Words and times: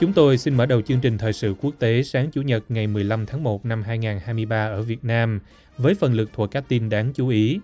Chúng 0.00 0.12
tôi 0.12 0.38
xin 0.38 0.54
mở 0.54 0.66
đầu 0.66 0.82
chương 0.82 1.00
trình 1.00 1.18
thời 1.18 1.32
sự 1.32 1.54
quốc 1.60 1.74
tế 1.78 2.02
sáng 2.02 2.30
Chủ 2.30 2.42
nhật 2.42 2.64
ngày 2.68 2.86
15 2.86 3.26
tháng 3.26 3.42
1 3.42 3.64
năm 3.64 3.82
2023 3.82 4.66
ở 4.66 4.82
Việt 4.82 5.04
Nam 5.04 5.40
với 5.78 5.94
phần 5.94 6.14
lực 6.14 6.30
thuộc 6.32 6.50
các 6.50 6.64
tin 6.68 6.88
đáng 6.88 7.12
chú 7.14 7.28
ý. 7.28 7.60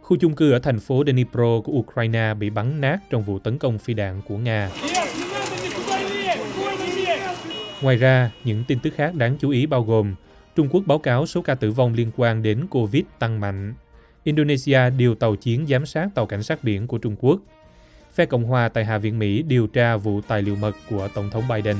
Khu 0.00 0.16
chung 0.16 0.34
cư 0.34 0.52
ở 0.52 0.58
thành 0.58 0.80
phố 0.80 1.04
Dnipro 1.06 1.60
của 1.64 1.72
Ukraine 1.72 2.34
bị 2.34 2.50
bắn 2.50 2.80
nát 2.80 2.98
trong 3.10 3.22
vụ 3.22 3.38
tấn 3.38 3.58
công 3.58 3.78
phi 3.78 3.94
đạn 3.94 4.20
của 4.28 4.36
Nga. 4.36 4.70
Ngoài 7.82 7.96
ra, 7.96 8.30
những 8.44 8.64
tin 8.68 8.78
tức 8.80 8.92
khác 8.96 9.14
đáng 9.14 9.36
chú 9.40 9.50
ý 9.50 9.66
bao 9.66 9.82
gồm 9.82 10.14
Trung 10.56 10.68
Quốc 10.70 10.82
báo 10.86 10.98
cáo 10.98 11.26
số 11.26 11.42
ca 11.42 11.54
tử 11.54 11.70
vong 11.70 11.94
liên 11.94 12.10
quan 12.16 12.42
đến 12.42 12.66
Covid 12.70 13.02
tăng 13.18 13.40
mạnh. 13.40 13.74
Indonesia 14.24 14.90
điều 14.90 15.14
tàu 15.14 15.36
chiến 15.36 15.66
giám 15.66 15.86
sát 15.86 16.08
tàu 16.14 16.26
cảnh 16.26 16.42
sát 16.42 16.64
biển 16.64 16.86
của 16.86 16.98
Trung 16.98 17.16
Quốc. 17.20 17.40
Phe 18.20 18.26
Cộng 18.26 18.44
hòa 18.44 18.68
tại 18.68 18.84
Hạ 18.84 18.98
viện 18.98 19.18
Mỹ 19.18 19.42
điều 19.42 19.66
tra 19.66 19.96
vụ 19.96 20.20
tài 20.20 20.42
liệu 20.42 20.56
mật 20.56 20.76
của 20.90 21.08
Tổng 21.14 21.30
thống 21.30 21.44
Biden. 21.48 21.76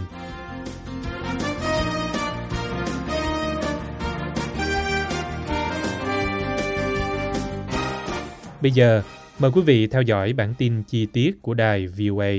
Bây 8.63 8.71
giờ, 8.71 9.03
mời 9.39 9.51
quý 9.55 9.63
vị 9.63 9.87
theo 9.87 10.03
dõi 10.03 10.33
bản 10.33 10.55
tin 10.59 10.83
chi 10.83 11.07
tiết 11.07 11.43
của 11.43 11.55
đài 11.55 11.87
VOA. 11.87 12.33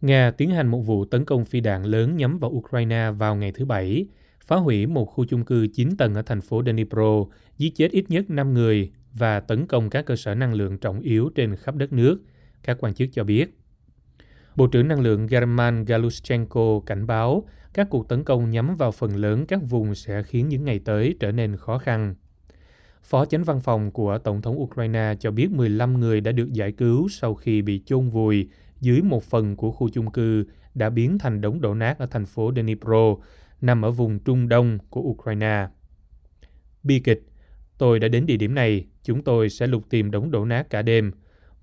Nga 0.00 0.30
tiến 0.30 0.50
hành 0.50 0.66
một 0.66 0.80
vụ 0.80 1.04
tấn 1.04 1.24
công 1.24 1.44
phi 1.44 1.60
đạn 1.60 1.84
lớn 1.84 2.16
nhắm 2.16 2.38
vào 2.38 2.50
Ukraine 2.50 3.10
vào 3.10 3.36
ngày 3.36 3.52
thứ 3.52 3.64
Bảy, 3.64 4.06
phá 4.44 4.56
hủy 4.56 4.86
một 4.86 5.04
khu 5.04 5.24
chung 5.24 5.44
cư 5.44 5.66
9 5.66 5.96
tầng 5.96 6.14
ở 6.14 6.22
thành 6.22 6.40
phố 6.40 6.62
Dnipro, 6.66 7.24
giết 7.58 7.72
chết 7.76 7.90
ít 7.90 8.04
nhất 8.08 8.30
5 8.30 8.54
người 8.54 8.92
và 9.14 9.40
tấn 9.40 9.66
công 9.66 9.90
các 9.90 10.06
cơ 10.06 10.16
sở 10.16 10.34
năng 10.34 10.54
lượng 10.54 10.78
trọng 10.78 11.00
yếu 11.00 11.30
trên 11.34 11.56
khắp 11.56 11.76
đất 11.76 11.92
nước, 11.92 12.22
các 12.62 12.76
quan 12.80 12.94
chức 12.94 13.08
cho 13.12 13.24
biết. 13.24 13.58
Bộ 14.56 14.66
trưởng 14.66 14.88
Năng 14.88 15.00
lượng 15.00 15.26
German 15.26 15.84
Galushchenko 15.84 16.80
cảnh 16.86 17.06
báo 17.06 17.44
các 17.74 17.86
cuộc 17.90 18.08
tấn 18.08 18.24
công 18.24 18.50
nhắm 18.50 18.76
vào 18.76 18.92
phần 18.92 19.16
lớn 19.16 19.46
các 19.46 19.60
vùng 19.68 19.94
sẽ 19.94 20.22
khiến 20.22 20.48
những 20.48 20.64
ngày 20.64 20.78
tới 20.78 21.14
trở 21.20 21.32
nên 21.32 21.56
khó 21.56 21.78
khăn. 21.78 22.14
Phó 23.02 23.24
chánh 23.24 23.44
văn 23.44 23.60
phòng 23.60 23.90
của 23.90 24.18
Tổng 24.18 24.42
thống 24.42 24.60
Ukraine 24.60 25.14
cho 25.20 25.30
biết 25.30 25.50
15 25.50 26.00
người 26.00 26.20
đã 26.20 26.32
được 26.32 26.52
giải 26.52 26.72
cứu 26.72 27.08
sau 27.08 27.34
khi 27.34 27.62
bị 27.62 27.82
chôn 27.86 28.08
vùi 28.08 28.48
dưới 28.80 29.02
một 29.02 29.24
phần 29.24 29.56
của 29.56 29.72
khu 29.72 29.88
chung 29.88 30.10
cư 30.10 30.44
đã 30.74 30.90
biến 30.90 31.18
thành 31.18 31.40
đống 31.40 31.60
đổ 31.60 31.74
nát 31.74 31.98
ở 31.98 32.06
thành 32.06 32.26
phố 32.26 32.52
Dnipro, 32.56 33.16
nằm 33.60 33.84
ở 33.84 33.90
vùng 33.90 34.18
Trung 34.18 34.48
Đông 34.48 34.78
của 34.90 35.00
Ukraine. 35.00 35.68
Bi 36.82 37.00
kịch, 37.00 37.22
tôi 37.82 37.98
đã 37.98 38.08
đến 38.08 38.26
địa 38.26 38.36
điểm 38.36 38.54
này, 38.54 38.84
chúng 39.04 39.22
tôi 39.22 39.50
sẽ 39.50 39.66
lục 39.66 39.82
tìm 39.90 40.10
đống 40.10 40.30
đổ 40.30 40.44
nát 40.44 40.70
cả 40.70 40.82
đêm. 40.82 41.12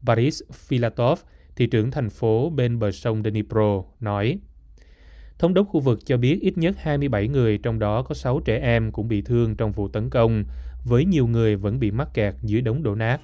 Boris 0.01 0.41
Filatov, 0.69 1.15
thị 1.55 1.67
trưởng 1.67 1.91
thành 1.91 2.09
phố 2.09 2.49
bên 2.49 2.79
bờ 2.79 2.91
sông 2.91 3.23
Dnipro, 3.23 3.83
nói. 3.99 4.39
Thống 5.37 5.53
đốc 5.53 5.67
khu 5.67 5.79
vực 5.79 5.99
cho 6.05 6.17
biết 6.17 6.39
ít 6.41 6.57
nhất 6.57 6.75
27 6.79 7.27
người, 7.27 7.57
trong 7.57 7.79
đó 7.79 8.01
có 8.01 8.15
6 8.15 8.39
trẻ 8.39 8.59
em 8.59 8.91
cũng 8.91 9.07
bị 9.07 9.21
thương 9.21 9.55
trong 9.55 9.71
vụ 9.71 9.87
tấn 9.87 10.09
công, 10.09 10.43
với 10.85 11.05
nhiều 11.05 11.27
người 11.27 11.55
vẫn 11.55 11.79
bị 11.79 11.91
mắc 11.91 12.07
kẹt 12.13 12.35
dưới 12.43 12.61
đống 12.61 12.83
đổ 12.83 12.95
nát. 12.95 13.21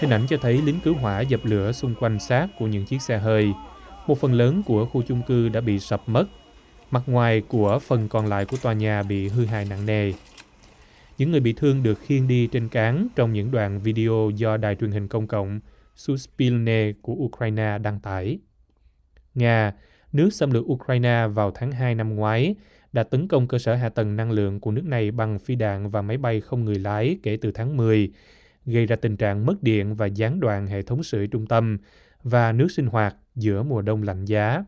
Hình 0.00 0.10
ảnh 0.10 0.26
cho 0.28 0.36
thấy 0.36 0.60
lính 0.64 0.80
cứu 0.84 0.94
hỏa 0.94 1.20
dập 1.20 1.40
lửa 1.44 1.72
xung 1.72 1.94
quanh 1.94 2.18
xác 2.18 2.46
của 2.58 2.66
những 2.66 2.84
chiếc 2.84 3.02
xe 3.02 3.18
hơi. 3.18 3.52
Một 4.06 4.18
phần 4.18 4.32
lớn 4.32 4.62
của 4.66 4.86
khu 4.86 5.02
chung 5.02 5.22
cư 5.22 5.48
đã 5.48 5.60
bị 5.60 5.78
sập 5.78 6.08
mất. 6.08 6.24
Mặt 6.90 7.02
ngoài 7.06 7.42
của 7.48 7.78
phần 7.78 8.08
còn 8.08 8.26
lại 8.26 8.44
của 8.44 8.56
tòa 8.62 8.72
nhà 8.72 9.02
bị 9.02 9.28
hư 9.28 9.44
hại 9.44 9.64
nặng 9.64 9.86
nề. 9.86 10.12
Những 11.18 11.30
người 11.30 11.40
bị 11.40 11.52
thương 11.52 11.82
được 11.82 11.98
khiêng 12.00 12.28
đi 12.28 12.46
trên 12.46 12.68
cáng 12.68 13.08
trong 13.16 13.32
những 13.32 13.50
đoạn 13.50 13.80
video 13.80 14.30
do 14.36 14.56
đài 14.56 14.74
truyền 14.74 14.90
hình 14.90 15.08
công 15.08 15.26
cộng 15.26 15.60
Suspilne 15.96 16.92
của 17.02 17.12
Ukraine 17.12 17.78
đăng 17.78 18.00
tải. 18.00 18.38
Nga, 19.34 19.72
nước 20.12 20.30
xâm 20.32 20.50
lược 20.50 20.64
Ukraine 20.64 21.26
vào 21.26 21.50
tháng 21.50 21.72
2 21.72 21.94
năm 21.94 22.16
ngoái, 22.16 22.54
đã 22.92 23.02
tấn 23.02 23.28
công 23.28 23.48
cơ 23.48 23.58
sở 23.58 23.74
hạ 23.74 23.88
tầng 23.88 24.16
năng 24.16 24.30
lượng 24.30 24.60
của 24.60 24.70
nước 24.70 24.84
này 24.84 25.10
bằng 25.10 25.38
phi 25.38 25.54
đạn 25.54 25.90
và 25.90 26.02
máy 26.02 26.16
bay 26.16 26.40
không 26.40 26.64
người 26.64 26.78
lái 26.78 27.18
kể 27.22 27.38
từ 27.40 27.52
tháng 27.52 27.76
10, 27.76 28.12
gây 28.66 28.86
ra 28.86 28.96
tình 28.96 29.16
trạng 29.16 29.46
mất 29.46 29.62
điện 29.62 29.94
và 29.94 30.06
gián 30.06 30.40
đoạn 30.40 30.66
hệ 30.66 30.82
thống 30.82 31.02
sưởi 31.02 31.26
trung 31.26 31.46
tâm 31.46 31.78
và 32.22 32.52
nước 32.52 32.70
sinh 32.70 32.86
hoạt 32.86 33.16
giữa 33.34 33.62
mùa 33.62 33.82
đông 33.82 34.02
lạnh 34.02 34.24
giá. 34.24 34.64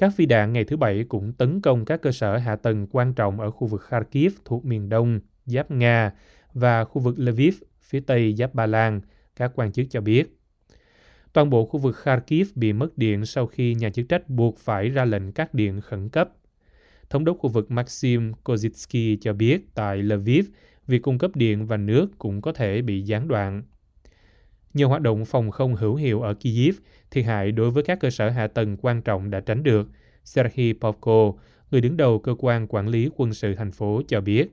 Các 0.00 0.12
phi 0.16 0.26
đạn 0.26 0.52
ngày 0.52 0.64
thứ 0.64 0.76
Bảy 0.76 1.04
cũng 1.08 1.32
tấn 1.32 1.60
công 1.60 1.84
các 1.84 2.02
cơ 2.02 2.12
sở 2.12 2.36
hạ 2.36 2.56
tầng 2.56 2.86
quan 2.90 3.14
trọng 3.14 3.40
ở 3.40 3.50
khu 3.50 3.66
vực 3.66 3.82
Kharkiv 3.82 4.32
thuộc 4.44 4.64
miền 4.64 4.88
đông, 4.88 5.20
giáp 5.46 5.70
Nga, 5.70 6.12
và 6.52 6.84
khu 6.84 7.02
vực 7.02 7.18
Lviv, 7.18 7.54
phía 7.80 8.00
tây 8.00 8.34
giáp 8.38 8.54
Ba 8.54 8.66
Lan, 8.66 9.00
các 9.36 9.52
quan 9.54 9.72
chức 9.72 9.86
cho 9.90 10.00
biết. 10.00 10.38
Toàn 11.32 11.50
bộ 11.50 11.66
khu 11.66 11.80
vực 11.80 11.96
Kharkiv 11.96 12.48
bị 12.54 12.72
mất 12.72 12.98
điện 12.98 13.26
sau 13.26 13.46
khi 13.46 13.74
nhà 13.74 13.90
chức 13.90 14.08
trách 14.08 14.28
buộc 14.28 14.58
phải 14.58 14.88
ra 14.88 15.04
lệnh 15.04 15.32
cắt 15.32 15.54
điện 15.54 15.80
khẩn 15.80 16.08
cấp. 16.08 16.30
Thống 17.10 17.24
đốc 17.24 17.38
khu 17.38 17.50
vực 17.50 17.70
Maxim 17.70 18.32
Kozitsky 18.44 19.16
cho 19.20 19.32
biết 19.32 19.74
tại 19.74 20.02
Lviv, 20.02 20.46
việc 20.86 21.02
cung 21.02 21.18
cấp 21.18 21.36
điện 21.36 21.66
và 21.66 21.76
nước 21.76 22.18
cũng 22.18 22.42
có 22.42 22.52
thể 22.52 22.82
bị 22.82 23.02
gián 23.02 23.28
đoạn. 23.28 23.62
Nhiều 24.74 24.88
hoạt 24.88 25.02
động 25.02 25.24
phòng 25.24 25.50
không 25.50 25.74
hữu 25.74 25.94
hiệu 25.94 26.22
ở 26.22 26.34
Kyiv, 26.34 26.76
thiệt 27.10 27.24
hại 27.24 27.52
đối 27.52 27.70
với 27.70 27.82
các 27.82 28.00
cơ 28.00 28.10
sở 28.10 28.30
hạ 28.30 28.46
tầng 28.46 28.76
quan 28.82 29.02
trọng 29.02 29.30
đã 29.30 29.40
tránh 29.40 29.62
được. 29.62 29.88
Serhiy 30.24 30.72
Popko, 30.72 31.32
người 31.70 31.80
đứng 31.80 31.96
đầu 31.96 32.18
cơ 32.18 32.34
quan 32.38 32.66
quản 32.68 32.88
lý 32.88 33.10
quân 33.16 33.34
sự 33.34 33.54
thành 33.54 33.72
phố 33.72 34.02
cho 34.08 34.20
biết. 34.20 34.48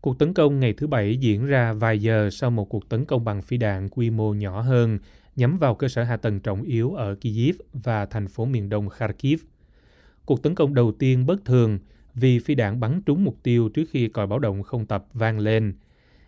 Cuộc 0.00 0.18
tấn 0.18 0.34
công 0.34 0.60
ngày 0.60 0.72
thứ 0.72 0.86
Bảy 0.86 1.16
diễn 1.16 1.46
ra 1.46 1.72
vài 1.72 2.02
giờ 2.02 2.30
sau 2.32 2.50
một 2.50 2.64
cuộc 2.64 2.88
tấn 2.88 3.04
công 3.04 3.24
bằng 3.24 3.42
phi 3.42 3.56
đạn 3.56 3.88
quy 3.88 4.10
mô 4.10 4.34
nhỏ 4.34 4.60
hơn 4.60 4.98
nhắm 5.36 5.58
vào 5.58 5.74
cơ 5.74 5.88
sở 5.88 6.02
hạ 6.02 6.16
tầng 6.16 6.40
trọng 6.40 6.62
yếu 6.62 6.94
ở 6.94 7.14
Kyiv 7.14 7.56
và 7.72 8.06
thành 8.06 8.28
phố 8.28 8.44
miền 8.44 8.68
đông 8.68 8.88
Kharkiv. 8.88 9.40
Cuộc 10.24 10.42
tấn 10.42 10.54
công 10.54 10.74
đầu 10.74 10.92
tiên 10.92 11.26
bất 11.26 11.44
thường 11.44 11.78
vì 12.14 12.38
phi 12.38 12.54
đạn 12.54 12.80
bắn 12.80 13.02
trúng 13.02 13.24
mục 13.24 13.36
tiêu 13.42 13.68
trước 13.68 13.84
khi 13.90 14.08
còi 14.08 14.26
báo 14.26 14.38
động 14.38 14.62
không 14.62 14.86
tập 14.86 15.06
vang 15.12 15.38
lên. 15.38 15.74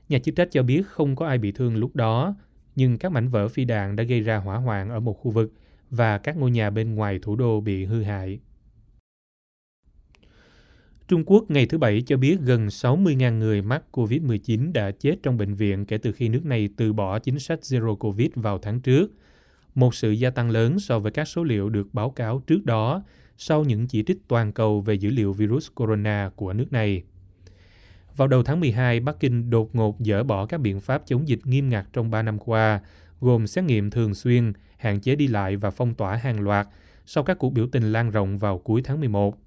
Nhà 0.08 0.18
chức 0.18 0.36
trách 0.36 0.48
cho 0.50 0.62
biết 0.62 0.86
không 0.86 1.16
có 1.16 1.26
ai 1.26 1.38
bị 1.38 1.52
thương 1.52 1.76
lúc 1.76 1.96
đó, 1.96 2.34
nhưng 2.76 2.98
các 2.98 3.12
mảnh 3.12 3.28
vỡ 3.28 3.48
phi 3.48 3.64
đạn 3.64 3.96
đã 3.96 4.04
gây 4.04 4.20
ra 4.20 4.36
hỏa 4.36 4.56
hoạn 4.56 4.90
ở 4.90 5.00
một 5.00 5.12
khu 5.12 5.30
vực 5.30 5.52
và 5.90 6.18
các 6.18 6.36
ngôi 6.36 6.50
nhà 6.50 6.70
bên 6.70 6.94
ngoài 6.94 7.18
thủ 7.22 7.36
đô 7.36 7.60
bị 7.60 7.84
hư 7.84 8.02
hại. 8.02 8.40
Trung 11.08 11.24
Quốc 11.26 11.50
ngày 11.50 11.66
thứ 11.66 11.78
Bảy 11.78 12.02
cho 12.06 12.16
biết 12.16 12.40
gần 12.40 12.66
60.000 12.66 13.38
người 13.38 13.62
mắc 13.62 13.82
COVID-19 13.92 14.72
đã 14.72 14.90
chết 14.90 15.16
trong 15.22 15.36
bệnh 15.36 15.54
viện 15.54 15.86
kể 15.86 15.98
từ 15.98 16.12
khi 16.12 16.28
nước 16.28 16.44
này 16.44 16.68
từ 16.76 16.92
bỏ 16.92 17.18
chính 17.18 17.38
sách 17.38 17.60
Zero 17.62 17.96
Covid 17.96 18.28
vào 18.34 18.58
tháng 18.58 18.80
trước. 18.80 19.12
Một 19.74 19.94
sự 19.94 20.10
gia 20.10 20.30
tăng 20.30 20.50
lớn 20.50 20.78
so 20.78 20.98
với 20.98 21.12
các 21.12 21.24
số 21.24 21.44
liệu 21.44 21.68
được 21.68 21.94
báo 21.94 22.10
cáo 22.10 22.42
trước 22.46 22.64
đó 22.64 23.02
sau 23.36 23.64
những 23.64 23.86
chỉ 23.86 24.02
trích 24.06 24.28
toàn 24.28 24.52
cầu 24.52 24.80
về 24.80 24.94
dữ 24.94 25.10
liệu 25.10 25.32
virus 25.32 25.68
corona 25.74 26.30
của 26.36 26.52
nước 26.52 26.72
này. 26.72 27.02
Vào 28.16 28.28
đầu 28.28 28.42
tháng 28.42 28.60
12, 28.60 29.00
Bắc 29.00 29.20
Kinh 29.20 29.50
đột 29.50 29.74
ngột 29.74 29.96
dỡ 29.98 30.22
bỏ 30.22 30.46
các 30.46 30.60
biện 30.60 30.80
pháp 30.80 31.02
chống 31.06 31.28
dịch 31.28 31.40
nghiêm 31.44 31.68
ngặt 31.68 31.86
trong 31.92 32.10
3 32.10 32.22
năm 32.22 32.38
qua, 32.38 32.80
gồm 33.20 33.46
xét 33.46 33.64
nghiệm 33.64 33.90
thường 33.90 34.14
xuyên, 34.14 34.52
hạn 34.76 35.00
chế 35.00 35.16
đi 35.16 35.26
lại 35.26 35.56
và 35.56 35.70
phong 35.70 35.94
tỏa 35.94 36.16
hàng 36.16 36.40
loạt 36.40 36.68
sau 37.06 37.24
các 37.24 37.38
cuộc 37.38 37.50
biểu 37.50 37.66
tình 37.66 37.92
lan 37.92 38.10
rộng 38.10 38.38
vào 38.38 38.58
cuối 38.58 38.82
tháng 38.84 39.00
11 39.00 39.38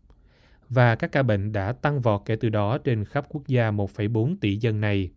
và 0.69 0.95
các 0.95 1.11
ca 1.11 1.23
bệnh 1.23 1.51
đã 1.51 1.71
tăng 1.71 2.01
vọt 2.01 2.21
kể 2.25 2.35
từ 2.35 2.49
đó 2.49 2.77
trên 2.77 3.05
khắp 3.05 3.25
quốc 3.29 3.47
gia 3.47 3.71
1,4 3.71 4.35
tỷ 4.41 4.55
dân 4.55 4.81
này. 4.81 5.09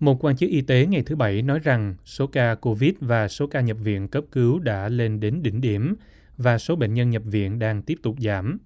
Một 0.00 0.24
quan 0.24 0.36
chức 0.36 0.50
y 0.50 0.60
tế 0.60 0.86
ngày 0.86 1.02
thứ 1.02 1.16
Bảy 1.16 1.42
nói 1.42 1.58
rằng 1.58 1.94
số 2.04 2.26
ca 2.26 2.54
COVID 2.54 2.92
và 3.00 3.28
số 3.28 3.46
ca 3.46 3.60
nhập 3.60 3.76
viện 3.80 4.08
cấp 4.08 4.24
cứu 4.32 4.58
đã 4.58 4.88
lên 4.88 5.20
đến 5.20 5.42
đỉnh 5.42 5.60
điểm 5.60 5.96
và 6.36 6.58
số 6.58 6.76
bệnh 6.76 6.94
nhân 6.94 7.10
nhập 7.10 7.22
viện 7.24 7.58
đang 7.58 7.82
tiếp 7.82 7.98
tục 8.02 8.16
giảm. 8.18 8.58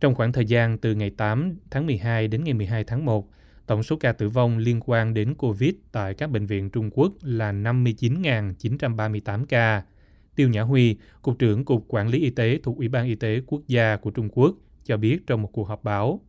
Trong 0.00 0.14
khoảng 0.14 0.32
thời 0.32 0.44
gian 0.44 0.78
từ 0.78 0.94
ngày 0.94 1.10
8 1.10 1.54
tháng 1.70 1.86
12 1.86 2.28
đến 2.28 2.44
ngày 2.44 2.54
12 2.54 2.84
tháng 2.84 3.04
1, 3.04 3.30
tổng 3.66 3.82
số 3.82 3.96
ca 3.96 4.12
tử 4.12 4.28
vong 4.28 4.58
liên 4.58 4.80
quan 4.86 5.14
đến 5.14 5.34
COVID 5.34 5.74
tại 5.92 6.14
các 6.14 6.30
bệnh 6.30 6.46
viện 6.46 6.70
Trung 6.70 6.90
Quốc 6.92 7.12
là 7.22 7.52
59.938 7.52 9.44
ca. 9.44 9.82
Tiêu 10.34 10.48
Nhã 10.48 10.62
Huy, 10.62 10.96
Cục 11.22 11.38
trưởng 11.38 11.64
Cục 11.64 11.84
Quản 11.88 12.08
lý 12.08 12.18
Y 12.18 12.30
tế 12.30 12.58
thuộc 12.62 12.76
Ủy 12.76 12.88
ban 12.88 13.06
Y 13.06 13.14
tế 13.14 13.40
Quốc 13.46 13.62
gia 13.66 13.96
của 13.96 14.10
Trung 14.10 14.28
Quốc, 14.32 14.54
cho 14.84 14.96
biết 14.96 15.26
trong 15.26 15.42
một 15.42 15.48
cuộc 15.52 15.68
họp 15.68 15.84
báo. 15.84 16.20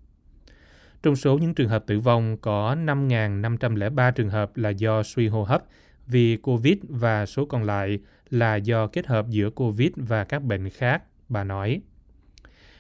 Trong 1.04 1.16
số 1.16 1.38
những 1.38 1.54
trường 1.54 1.70
hợp 1.70 1.84
tử 1.88 2.00
vong 2.00 2.38
có 2.38 2.76
5.503 2.76 4.12
trường 4.12 4.30
hợp 4.30 4.58
là 4.58 4.70
do 4.70 5.04
suy 5.04 5.28
hô 5.28 5.44
hấp 5.44 5.64
vì 6.08 6.38
COVID 6.38 6.78
và 6.90 7.26
số 7.26 7.46
còn 7.46 7.64
lại 7.64 8.00
là 8.30 8.56
do 8.56 8.88
kết 8.88 9.08
hợp 9.08 9.30
giữa 9.30 9.50
COVID 9.50 9.92
và 9.96 10.24
các 10.24 10.44
bệnh 10.44 10.70
khác, 10.70 11.04
bà 11.30 11.44
nói. 11.44 11.82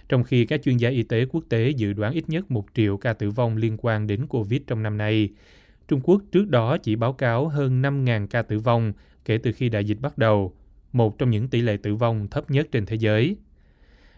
Trong 0.09 0.23
khi 0.23 0.45
các 0.45 0.61
chuyên 0.63 0.77
gia 0.77 0.89
y 0.89 1.03
tế 1.03 1.25
quốc 1.25 1.43
tế 1.49 1.69
dự 1.69 1.93
đoán 1.93 2.13
ít 2.13 2.29
nhất 2.29 2.51
một 2.51 2.65
triệu 2.73 2.97
ca 2.97 3.13
tử 3.13 3.29
vong 3.29 3.57
liên 3.57 3.77
quan 3.79 4.07
đến 4.07 4.27
COVID 4.27 4.61
trong 4.67 4.83
năm 4.83 4.97
nay, 4.97 5.29
Trung 5.87 6.01
Quốc 6.03 6.21
trước 6.31 6.49
đó 6.49 6.77
chỉ 6.77 6.95
báo 6.95 7.13
cáo 7.13 7.47
hơn 7.47 7.81
5.000 7.81 8.27
ca 8.27 8.41
tử 8.41 8.59
vong 8.59 8.93
kể 9.25 9.37
từ 9.37 9.51
khi 9.51 9.69
đại 9.69 9.85
dịch 9.85 9.97
bắt 10.01 10.17
đầu, 10.17 10.53
một 10.91 11.17
trong 11.17 11.29
những 11.29 11.47
tỷ 11.47 11.61
lệ 11.61 11.77
tử 11.77 11.95
vong 11.95 12.27
thấp 12.27 12.51
nhất 12.51 12.67
trên 12.71 12.85
thế 12.85 12.95
giới. 12.95 13.37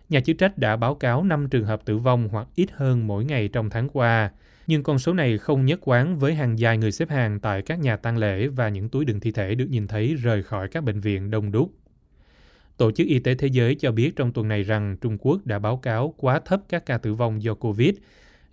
Nhà 0.10 0.20
chức 0.20 0.38
trách 0.38 0.58
đã 0.58 0.76
báo 0.76 0.96
cáo 0.96 1.24
5 1.24 1.50
trường 1.50 1.66
hợp 1.66 1.86
tử 1.86 1.98
vong 1.98 2.30
hoặc 2.32 2.48
ít 2.56 2.72
hơn 2.72 3.08
mỗi 3.08 3.26
ngày 3.26 3.48
trong 3.48 3.70
tháng 3.70 3.90
qua, 3.90 4.32
nhưng 4.68 4.84
con 4.84 5.00
số 5.00 5.14
này 5.14 5.38
không 5.38 5.66
nhất 5.66 5.80
quán 5.84 6.18
với 6.18 6.34
hàng 6.34 6.60
dài 6.60 6.78
người 6.78 6.92
xếp 6.92 7.10
hàng 7.10 7.40
tại 7.40 7.62
các 7.62 7.80
nhà 7.80 7.98
tang 7.98 8.18
lễ 8.18 8.48
và 8.48 8.70
những 8.70 8.90
túi 8.90 9.06
đựng 9.06 9.20
thi 9.20 9.32
thể 9.32 9.56
được 9.56 9.70
nhìn 9.70 9.88
thấy 9.88 10.16
rời 10.16 10.44
khỏi 10.44 10.68
các 10.68 10.84
bệnh 10.84 11.00
viện 11.00 11.32
đông 11.32 11.52
đúc. 11.52 11.72
Tổ 12.80 12.92
chức 12.92 13.08
Y 13.08 13.20
tế 13.20 13.36
Thế 13.36 13.48
giới 13.48 13.76
cho 13.76 13.92
biết 13.92 14.16
trong 14.16 14.34
tuần 14.34 14.48
này 14.48 14.64
rằng 14.64 14.98
Trung 15.02 15.18
Quốc 15.20 15.46
đã 15.46 15.60
báo 15.60 15.78
cáo 15.78 16.14
quá 16.18 16.40
thấp 16.40 16.62
các 16.70 16.86
ca 16.86 16.98
tử 16.98 17.14
vong 17.14 17.44
do 17.44 17.54
COVID, 17.54 17.96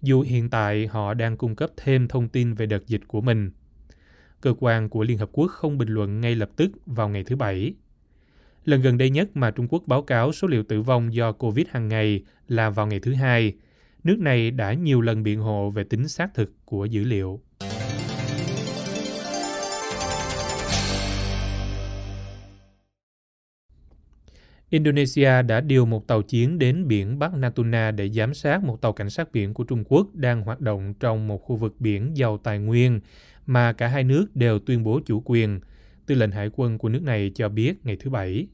dù 0.03 0.21
hiện 0.21 0.51
tại 0.51 0.87
họ 0.87 1.15
đang 1.15 1.37
cung 1.37 1.57
cấp 1.57 1.71
thêm 1.77 2.09
thông 2.09 2.29
tin 2.29 2.55
về 2.55 2.67
đợt 2.67 2.87
dịch 2.87 3.01
của 3.07 3.21
mình. 3.21 3.51
Cơ 4.41 4.55
quan 4.59 4.89
của 4.89 5.03
Liên 5.05 5.19
Hợp 5.19 5.29
Quốc 5.33 5.47
không 5.47 5.79
bình 5.79 5.89
luận 5.89 6.21
ngay 6.21 6.35
lập 6.35 6.51
tức 6.57 6.71
vào 6.87 7.09
ngày 7.09 7.25
thứ 7.25 7.37
Bảy. 7.37 7.75
Lần 8.65 8.83
gần 8.83 8.99
đây 8.99 9.11
nhất 9.11 9.37
mà 9.37 9.51
Trung 9.51 9.69
Quốc 9.71 9.83
báo 9.87 10.03
cáo 10.03 10.33
số 10.33 10.49
liệu 10.49 10.63
tử 10.63 10.83
vong 10.83 11.15
do 11.15 11.33
COVID 11.33 11.67
hàng 11.71 11.89
ngày 11.89 12.23
là 12.49 12.71
vào 12.71 12.87
ngày 12.87 13.01
thứ 13.01 13.15
Hai. 13.15 13.53
Nước 14.05 14.19
này 14.19 14.51
đã 14.51 14.73
nhiều 14.73 15.01
lần 15.01 15.23
biện 15.23 15.41
hộ 15.41 15.71
về 15.71 15.85
tính 15.85 16.09
xác 16.09 16.35
thực 16.35 16.53
của 16.65 16.85
dữ 16.85 17.05
liệu. 17.05 17.41
Indonesia 24.77 25.43
đã 25.43 25.61
điều 25.61 25.87
một 25.87 26.07
tàu 26.07 26.23
chiến 26.23 26.59
đến 26.59 26.89
biển 26.89 27.19
Bắc 27.19 27.35
Natuna 27.35 27.91
để 27.91 28.09
giám 28.09 28.35
sát 28.35 28.65
một 28.65 28.81
tàu 28.81 28.93
cảnh 28.93 29.11
sát 29.11 29.33
biển 29.33 29.55
của 29.55 29.65
Trung 29.65 29.85
Quốc 29.89 30.15
đang 30.15 30.43
hoạt 30.43 30.61
động 30.61 30.95
trong 31.01 31.29
một 31.29 31.39
khu 31.39 31.57
vực 31.57 31.75
biển 31.79 32.17
giàu 32.17 32.39
tài 32.39 32.59
nguyên 32.59 33.01
mà 33.47 33.73
cả 33.73 33.89
hai 33.89 34.05
nước 34.05 34.27
đều 34.37 34.59
tuyên 34.59 34.85
bố 34.85 35.01
chủ 35.07 35.23
quyền, 35.25 35.61
tư 36.07 36.15
lệnh 36.15 36.31
hải 36.31 36.51
quân 36.57 36.79
của 36.79 36.89
nước 36.89 37.03
này 37.03 37.31
cho 37.35 37.49
biết 37.49 37.75
ngày 37.85 37.97
thứ 37.97 38.11
Bảy. 38.11 38.47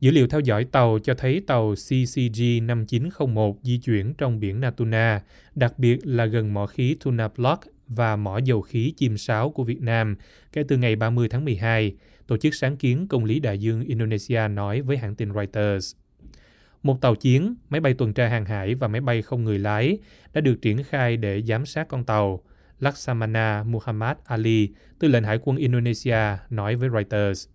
Dữ 0.00 0.10
liệu 0.10 0.28
theo 0.28 0.40
dõi 0.40 0.64
tàu 0.64 0.98
cho 0.98 1.14
thấy 1.14 1.42
tàu 1.46 1.74
CCG 1.74 2.42
5901 2.62 3.56
di 3.62 3.78
chuyển 3.78 4.14
trong 4.14 4.40
biển 4.40 4.60
Natuna, 4.60 5.22
đặc 5.54 5.78
biệt 5.78 5.98
là 6.06 6.26
gần 6.26 6.54
mỏ 6.54 6.66
khí 6.66 6.96
Tuna 7.04 7.28
Block 7.36 7.62
và 7.88 8.16
mỏ 8.16 8.38
dầu 8.38 8.62
khí 8.62 8.92
chim 8.96 9.18
sáo 9.18 9.50
của 9.50 9.64
Việt 9.64 9.80
Nam 9.80 10.16
kể 10.52 10.62
từ 10.68 10.76
ngày 10.76 10.96
30 10.96 11.28
tháng 11.28 11.44
12, 11.44 11.94
Tổ 12.28 12.36
chức 12.36 12.54
sáng 12.54 12.76
kiến 12.76 13.08
công 13.08 13.24
lý 13.24 13.40
đại 13.40 13.58
dương 13.58 13.80
Indonesia 13.80 14.48
nói 14.50 14.80
với 14.80 14.96
hãng 14.96 15.14
tin 15.14 15.34
Reuters. 15.34 15.96
Một 16.82 17.00
tàu 17.00 17.14
chiến, 17.14 17.54
máy 17.68 17.80
bay 17.80 17.94
tuần 17.94 18.12
tra 18.12 18.28
hàng 18.28 18.44
hải 18.44 18.74
và 18.74 18.88
máy 18.88 19.00
bay 19.00 19.22
không 19.22 19.44
người 19.44 19.58
lái 19.58 19.98
đã 20.32 20.40
được 20.40 20.62
triển 20.62 20.82
khai 20.82 21.16
để 21.16 21.42
giám 21.42 21.66
sát 21.66 21.88
con 21.88 22.04
tàu. 22.04 22.42
Laksamana 22.80 23.62
Muhammad 23.62 24.16
Ali, 24.24 24.68
tư 24.98 25.08
lệnh 25.08 25.24
hải 25.24 25.38
quân 25.42 25.56
Indonesia, 25.56 26.36
nói 26.50 26.76
với 26.76 26.88
Reuters. 26.88 27.48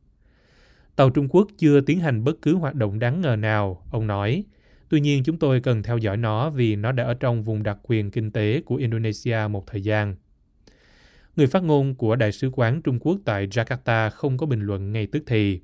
Tàu 0.95 1.09
Trung 1.09 1.27
Quốc 1.29 1.47
chưa 1.57 1.81
tiến 1.81 1.99
hành 1.99 2.23
bất 2.23 2.41
cứ 2.41 2.55
hoạt 2.55 2.75
động 2.75 2.99
đáng 2.99 3.21
ngờ 3.21 3.35
nào, 3.35 3.85
ông 3.91 4.07
nói. 4.07 4.43
Tuy 4.89 4.99
nhiên 4.99 5.23
chúng 5.23 5.39
tôi 5.39 5.59
cần 5.59 5.83
theo 5.83 5.97
dõi 5.97 6.17
nó 6.17 6.49
vì 6.49 6.75
nó 6.75 6.91
đã 6.91 7.03
ở 7.03 7.13
trong 7.13 7.43
vùng 7.43 7.63
đặc 7.63 7.77
quyền 7.83 8.11
kinh 8.11 8.31
tế 8.31 8.61
của 8.65 8.75
Indonesia 8.75 9.37
một 9.49 9.67
thời 9.67 9.81
gian. 9.81 10.15
Người 11.35 11.47
phát 11.47 11.63
ngôn 11.63 11.95
của 11.95 12.15
Đại 12.15 12.31
sứ 12.31 12.49
quán 12.53 12.81
Trung 12.81 12.99
Quốc 12.99 13.17
tại 13.25 13.47
Jakarta 13.47 14.09
không 14.09 14.37
có 14.37 14.45
bình 14.45 14.61
luận 14.61 14.91
ngay 14.91 15.07
tức 15.07 15.23
thì. 15.27 15.59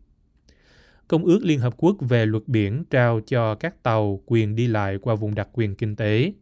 Công 1.07 1.25
ước 1.25 1.39
Liên 1.43 1.59
Hợp 1.59 1.73
Quốc 1.77 1.97
về 1.99 2.25
luật 2.25 2.43
biển 2.47 2.83
trao 2.89 3.19
cho 3.27 3.55
các 3.55 3.83
tàu 3.83 4.21
quyền 4.25 4.55
đi 4.55 4.67
lại 4.67 4.97
qua 5.01 5.15
vùng 5.15 5.35
đặc 5.35 5.47
quyền 5.53 5.75
kinh 5.75 5.95
tế. 5.95 6.33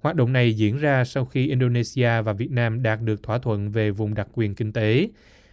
Hoạt 0.00 0.16
động 0.16 0.32
này 0.32 0.52
diễn 0.52 0.76
ra 0.76 1.04
sau 1.04 1.24
khi 1.24 1.48
Indonesia 1.48 2.22
và 2.22 2.32
Việt 2.32 2.50
Nam 2.50 2.82
đạt 2.82 3.00
được 3.00 3.22
thỏa 3.22 3.38
thuận 3.38 3.70
về 3.70 3.90
vùng 3.90 4.14
đặc 4.14 4.28
quyền 4.32 4.54
kinh 4.54 4.72
tế 4.72 5.08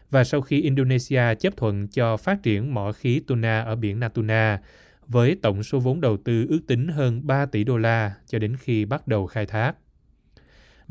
và 0.09 0.23
sau 0.23 0.41
khi 0.41 0.61
Indonesia 0.61 1.35
chấp 1.35 1.57
thuận 1.57 1.87
cho 1.87 2.17
phát 2.17 2.43
triển 2.43 2.73
mỏ 2.73 2.91
khí 2.91 3.21
tuna 3.27 3.61
ở 3.61 3.75
biển 3.75 3.99
Natuna 3.99 4.61
với 5.07 5.37
tổng 5.41 5.63
số 5.63 5.79
vốn 5.79 6.01
đầu 6.01 6.17
tư 6.17 6.45
ước 6.49 6.59
tính 6.67 6.87
hơn 6.87 7.27
3 7.27 7.45
tỷ 7.45 7.63
đô 7.63 7.77
la 7.77 8.13
cho 8.27 8.39
đến 8.39 8.55
khi 8.59 8.85
bắt 8.85 9.07
đầu 9.07 9.27
khai 9.27 9.45
thác. 9.45 9.75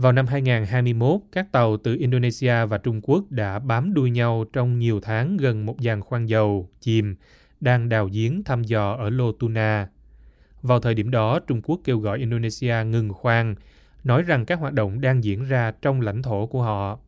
Vào 0.00 0.12
năm 0.12 0.26
2021, 0.26 1.20
các 1.32 1.52
tàu 1.52 1.76
từ 1.76 1.96
Indonesia 1.96 2.66
và 2.66 2.78
Trung 2.78 3.00
Quốc 3.02 3.24
đã 3.30 3.58
bám 3.58 3.94
đuôi 3.94 4.10
nhau 4.10 4.44
trong 4.52 4.78
nhiều 4.78 5.00
tháng 5.00 5.36
gần 5.36 5.66
một 5.66 5.76
dàn 5.78 6.00
khoan 6.00 6.28
dầu, 6.28 6.68
chìm, 6.80 7.16
đang 7.60 7.88
đào 7.88 8.08
giếng 8.12 8.44
thăm 8.44 8.62
dò 8.62 8.92
ở 8.92 9.10
Lô 9.10 9.32
Tuna. 9.32 9.88
Vào 10.62 10.80
thời 10.80 10.94
điểm 10.94 11.10
đó, 11.10 11.38
Trung 11.38 11.62
Quốc 11.62 11.80
kêu 11.84 11.98
gọi 11.98 12.18
Indonesia 12.18 12.74
ngừng 12.86 13.12
khoan, 13.12 13.54
nói 14.04 14.22
rằng 14.22 14.46
các 14.46 14.58
hoạt 14.58 14.72
động 14.72 15.00
đang 15.00 15.24
diễn 15.24 15.44
ra 15.44 15.72
trong 15.82 16.00
lãnh 16.00 16.22
thổ 16.22 16.46
của 16.46 16.62
họ. 16.62 16.98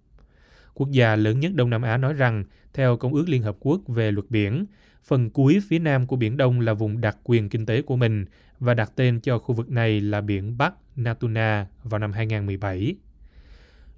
Quốc 0.75 0.91
gia 0.91 1.17
lớn 1.17 1.41
nhất 1.41 1.55
Đông 1.55 1.71
Nam 1.71 1.83
Á 1.83 1.97
nói 1.97 2.13
rằng, 2.13 2.45
theo 2.75 2.97
Công 2.97 3.15
ước 3.15 3.29
Liên 3.29 3.43
Hợp 3.43 3.57
Quốc 3.61 3.81
về 3.87 4.13
luật 4.13 4.27
biển, 4.31 4.67
phần 5.05 5.31
cuối 5.31 5.59
phía 5.69 5.79
nam 5.79 6.07
của 6.07 6.17
Biển 6.17 6.37
Đông 6.37 6.61
là 6.61 6.75
vùng 6.75 7.01
đặc 7.01 7.17
quyền 7.25 7.49
kinh 7.49 7.67
tế 7.67 7.83
của 7.83 7.97
mình 7.97 8.25
và 8.61 8.75
đặt 8.75 8.93
tên 8.97 9.21
cho 9.21 9.39
khu 9.39 9.55
vực 9.55 9.71
này 9.71 10.01
là 10.01 10.21
Biển 10.21 10.59
Bắc 10.59 10.75
Natuna 10.97 11.67
vào 11.85 11.99
năm 11.99 12.13
2017. 12.13 12.97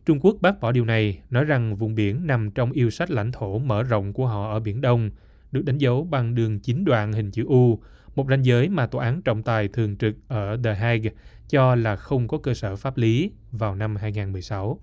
Trung 0.06 0.20
Quốc 0.20 0.36
bác 0.40 0.60
bỏ 0.60 0.72
điều 0.72 0.84
này, 0.84 1.18
nói 1.30 1.44
rằng 1.44 1.76
vùng 1.76 1.94
biển 1.94 2.26
nằm 2.26 2.50
trong 2.50 2.72
yêu 2.72 2.90
sách 2.90 3.10
lãnh 3.10 3.32
thổ 3.32 3.58
mở 3.58 3.82
rộng 3.82 4.12
của 4.12 4.26
họ 4.26 4.52
ở 4.52 4.60
Biển 4.60 4.80
Đông, 4.80 5.10
được 5.52 5.64
đánh 5.64 5.78
dấu 5.78 6.04
bằng 6.04 6.34
đường 6.34 6.60
chín 6.60 6.84
đoạn 6.84 7.12
hình 7.12 7.30
chữ 7.30 7.44
U, 7.44 7.80
một 8.14 8.26
ranh 8.30 8.44
giới 8.44 8.68
mà 8.68 8.86
Tòa 8.86 9.04
án 9.04 9.22
trọng 9.22 9.42
tài 9.42 9.68
thường 9.68 9.96
trực 9.96 10.16
ở 10.28 10.58
The 10.64 10.74
Hague 10.74 11.10
cho 11.48 11.74
là 11.74 11.96
không 11.96 12.28
có 12.28 12.38
cơ 12.38 12.54
sở 12.54 12.76
pháp 12.76 12.96
lý 12.96 13.30
vào 13.52 13.74
năm 13.74 13.96
2016. 13.96 14.80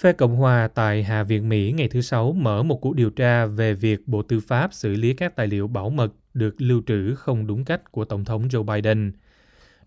Phe 0.00 0.12
Cộng 0.12 0.36
hòa 0.36 0.68
tại 0.74 1.02
Hạ 1.02 1.22
viện 1.22 1.48
Mỹ 1.48 1.72
ngày 1.72 1.88
thứ 1.88 2.00
Sáu 2.00 2.32
mở 2.32 2.62
một 2.62 2.76
cuộc 2.76 2.94
điều 2.94 3.10
tra 3.10 3.46
về 3.46 3.74
việc 3.74 4.08
Bộ 4.08 4.22
Tư 4.22 4.40
pháp 4.40 4.72
xử 4.72 4.94
lý 4.94 5.14
các 5.14 5.36
tài 5.36 5.46
liệu 5.46 5.68
bảo 5.68 5.90
mật 5.90 6.12
được 6.34 6.54
lưu 6.58 6.82
trữ 6.86 7.14
không 7.14 7.46
đúng 7.46 7.64
cách 7.64 7.92
của 7.92 8.04
Tổng 8.04 8.24
thống 8.24 8.48
Joe 8.48 8.62
Biden. 8.62 9.12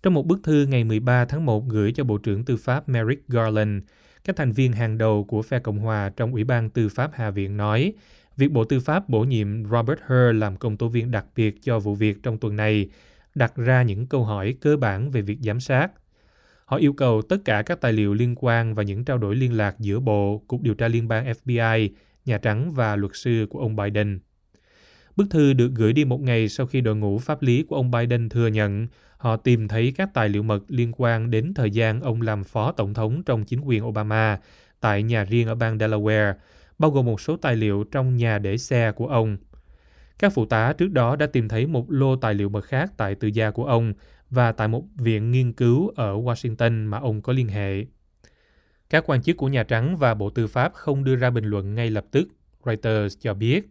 Trong 0.03 0.13
một 0.13 0.25
bức 0.25 0.39
thư 0.43 0.65
ngày 0.65 0.83
13 0.83 1.25
tháng 1.25 1.45
1 1.45 1.67
gửi 1.67 1.91
cho 1.91 2.03
Bộ 2.03 2.17
trưởng 2.17 2.45
Tư 2.45 2.57
pháp 2.57 2.89
Merrick 2.89 3.27
Garland, 3.27 3.83
các 4.23 4.35
thành 4.35 4.51
viên 4.51 4.73
hàng 4.73 4.97
đầu 4.97 5.23
của 5.23 5.41
phe 5.41 5.59
Cộng 5.59 5.79
hòa 5.79 6.11
trong 6.17 6.31
Ủy 6.33 6.43
ban 6.43 6.69
Tư 6.69 6.89
pháp 6.89 7.11
Hạ 7.13 7.29
viện 7.29 7.57
nói 7.57 7.93
việc 8.37 8.51
Bộ 8.51 8.63
Tư 8.63 8.79
pháp 8.79 9.09
bổ 9.09 9.23
nhiệm 9.23 9.65
Robert 9.65 9.99
Hur 10.07 10.35
làm 10.35 10.57
công 10.57 10.77
tố 10.77 10.87
viên 10.87 11.11
đặc 11.11 11.25
biệt 11.35 11.55
cho 11.61 11.79
vụ 11.79 11.95
việc 11.95 12.23
trong 12.23 12.37
tuần 12.37 12.55
này 12.55 12.89
đặt 13.35 13.55
ra 13.55 13.83
những 13.83 14.07
câu 14.07 14.23
hỏi 14.23 14.55
cơ 14.61 14.77
bản 14.77 15.11
về 15.11 15.21
việc 15.21 15.37
giám 15.41 15.59
sát. 15.59 15.91
Họ 16.71 16.77
yêu 16.77 16.93
cầu 16.93 17.21
tất 17.21 17.37
cả 17.45 17.61
các 17.61 17.81
tài 17.81 17.93
liệu 17.93 18.13
liên 18.13 18.35
quan 18.37 18.75
và 18.75 18.83
những 18.83 19.05
trao 19.05 19.17
đổi 19.17 19.35
liên 19.35 19.57
lạc 19.57 19.75
giữa 19.79 19.99
Bộ, 19.99 20.43
Cục 20.47 20.61
Điều 20.61 20.73
tra 20.73 20.87
Liên 20.87 21.07
bang 21.07 21.25
FBI, 21.25 21.89
Nhà 22.25 22.37
Trắng 22.37 22.71
và 22.73 22.95
luật 22.95 23.11
sư 23.15 23.47
của 23.49 23.59
ông 23.59 23.75
Biden. 23.75 24.19
Bức 25.15 25.25
thư 25.29 25.53
được 25.53 25.71
gửi 25.75 25.93
đi 25.93 26.05
một 26.05 26.21
ngày 26.21 26.49
sau 26.49 26.67
khi 26.67 26.81
đội 26.81 26.95
ngũ 26.95 27.17
pháp 27.17 27.41
lý 27.41 27.63
của 27.63 27.75
ông 27.75 27.91
Biden 27.91 28.29
thừa 28.29 28.47
nhận 28.47 28.87
họ 29.17 29.37
tìm 29.37 29.67
thấy 29.67 29.93
các 29.97 30.13
tài 30.13 30.29
liệu 30.29 30.43
mật 30.43 30.63
liên 30.67 30.91
quan 30.97 31.31
đến 31.31 31.53
thời 31.53 31.71
gian 31.71 32.01
ông 32.01 32.21
làm 32.21 32.43
phó 32.43 32.71
tổng 32.71 32.93
thống 32.93 33.23
trong 33.23 33.43
chính 33.43 33.61
quyền 33.61 33.85
Obama 33.85 34.39
tại 34.79 35.03
nhà 35.03 35.23
riêng 35.23 35.47
ở 35.47 35.55
bang 35.55 35.77
Delaware, 35.77 36.33
bao 36.79 36.91
gồm 36.91 37.05
một 37.05 37.21
số 37.21 37.37
tài 37.37 37.55
liệu 37.55 37.83
trong 37.83 38.15
nhà 38.15 38.39
để 38.39 38.57
xe 38.57 38.91
của 38.91 39.07
ông. 39.07 39.37
Các 40.19 40.33
phụ 40.33 40.45
tá 40.45 40.73
trước 40.73 40.91
đó 40.91 41.15
đã 41.15 41.25
tìm 41.25 41.47
thấy 41.47 41.67
một 41.67 41.91
lô 41.91 42.15
tài 42.15 42.33
liệu 42.33 42.49
mật 42.49 42.65
khác 42.65 42.91
tại 42.97 43.15
tư 43.15 43.27
gia 43.27 43.51
của 43.51 43.65
ông 43.65 43.93
và 44.31 44.51
tại 44.51 44.67
một 44.67 44.83
viện 44.95 45.31
nghiên 45.31 45.53
cứu 45.53 45.91
ở 45.95 46.13
Washington 46.13 46.89
mà 46.89 46.99
ông 46.99 47.21
có 47.21 47.33
liên 47.33 47.47
hệ. 47.47 47.85
Các 48.89 49.03
quan 49.09 49.21
chức 49.21 49.37
của 49.37 49.47
Nhà 49.47 49.63
Trắng 49.63 49.97
và 49.97 50.13
Bộ 50.13 50.29
Tư 50.29 50.47
pháp 50.47 50.73
không 50.73 51.03
đưa 51.03 51.15
ra 51.15 51.29
bình 51.29 51.45
luận 51.45 51.75
ngay 51.75 51.89
lập 51.89 52.05
tức, 52.11 52.27
Reuters 52.65 53.17
cho 53.19 53.33
biết. 53.33 53.69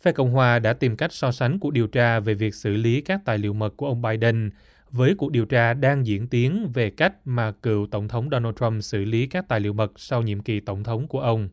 Phe 0.00 0.12
Cộng 0.12 0.30
hòa 0.30 0.58
đã 0.58 0.72
tìm 0.72 0.96
cách 0.96 1.12
so 1.12 1.32
sánh 1.32 1.58
cuộc 1.58 1.70
điều 1.70 1.86
tra 1.86 2.20
về 2.20 2.34
việc 2.34 2.54
xử 2.54 2.76
lý 2.76 3.00
các 3.00 3.20
tài 3.24 3.38
liệu 3.38 3.52
mật 3.52 3.76
của 3.76 3.86
ông 3.86 4.02
Biden 4.02 4.50
với 4.90 5.14
cuộc 5.14 5.32
điều 5.32 5.44
tra 5.44 5.74
đang 5.74 6.06
diễn 6.06 6.28
tiến 6.28 6.70
về 6.74 6.90
cách 6.90 7.14
mà 7.24 7.52
cựu 7.52 7.86
Tổng 7.86 8.08
thống 8.08 8.28
Donald 8.30 8.56
Trump 8.56 8.82
xử 8.82 9.04
lý 9.04 9.26
các 9.26 9.48
tài 9.48 9.60
liệu 9.60 9.72
mật 9.72 9.92
sau 9.96 10.22
nhiệm 10.22 10.40
kỳ 10.40 10.60
Tổng 10.60 10.84
thống 10.84 11.08
của 11.08 11.20
ông. 11.20 11.48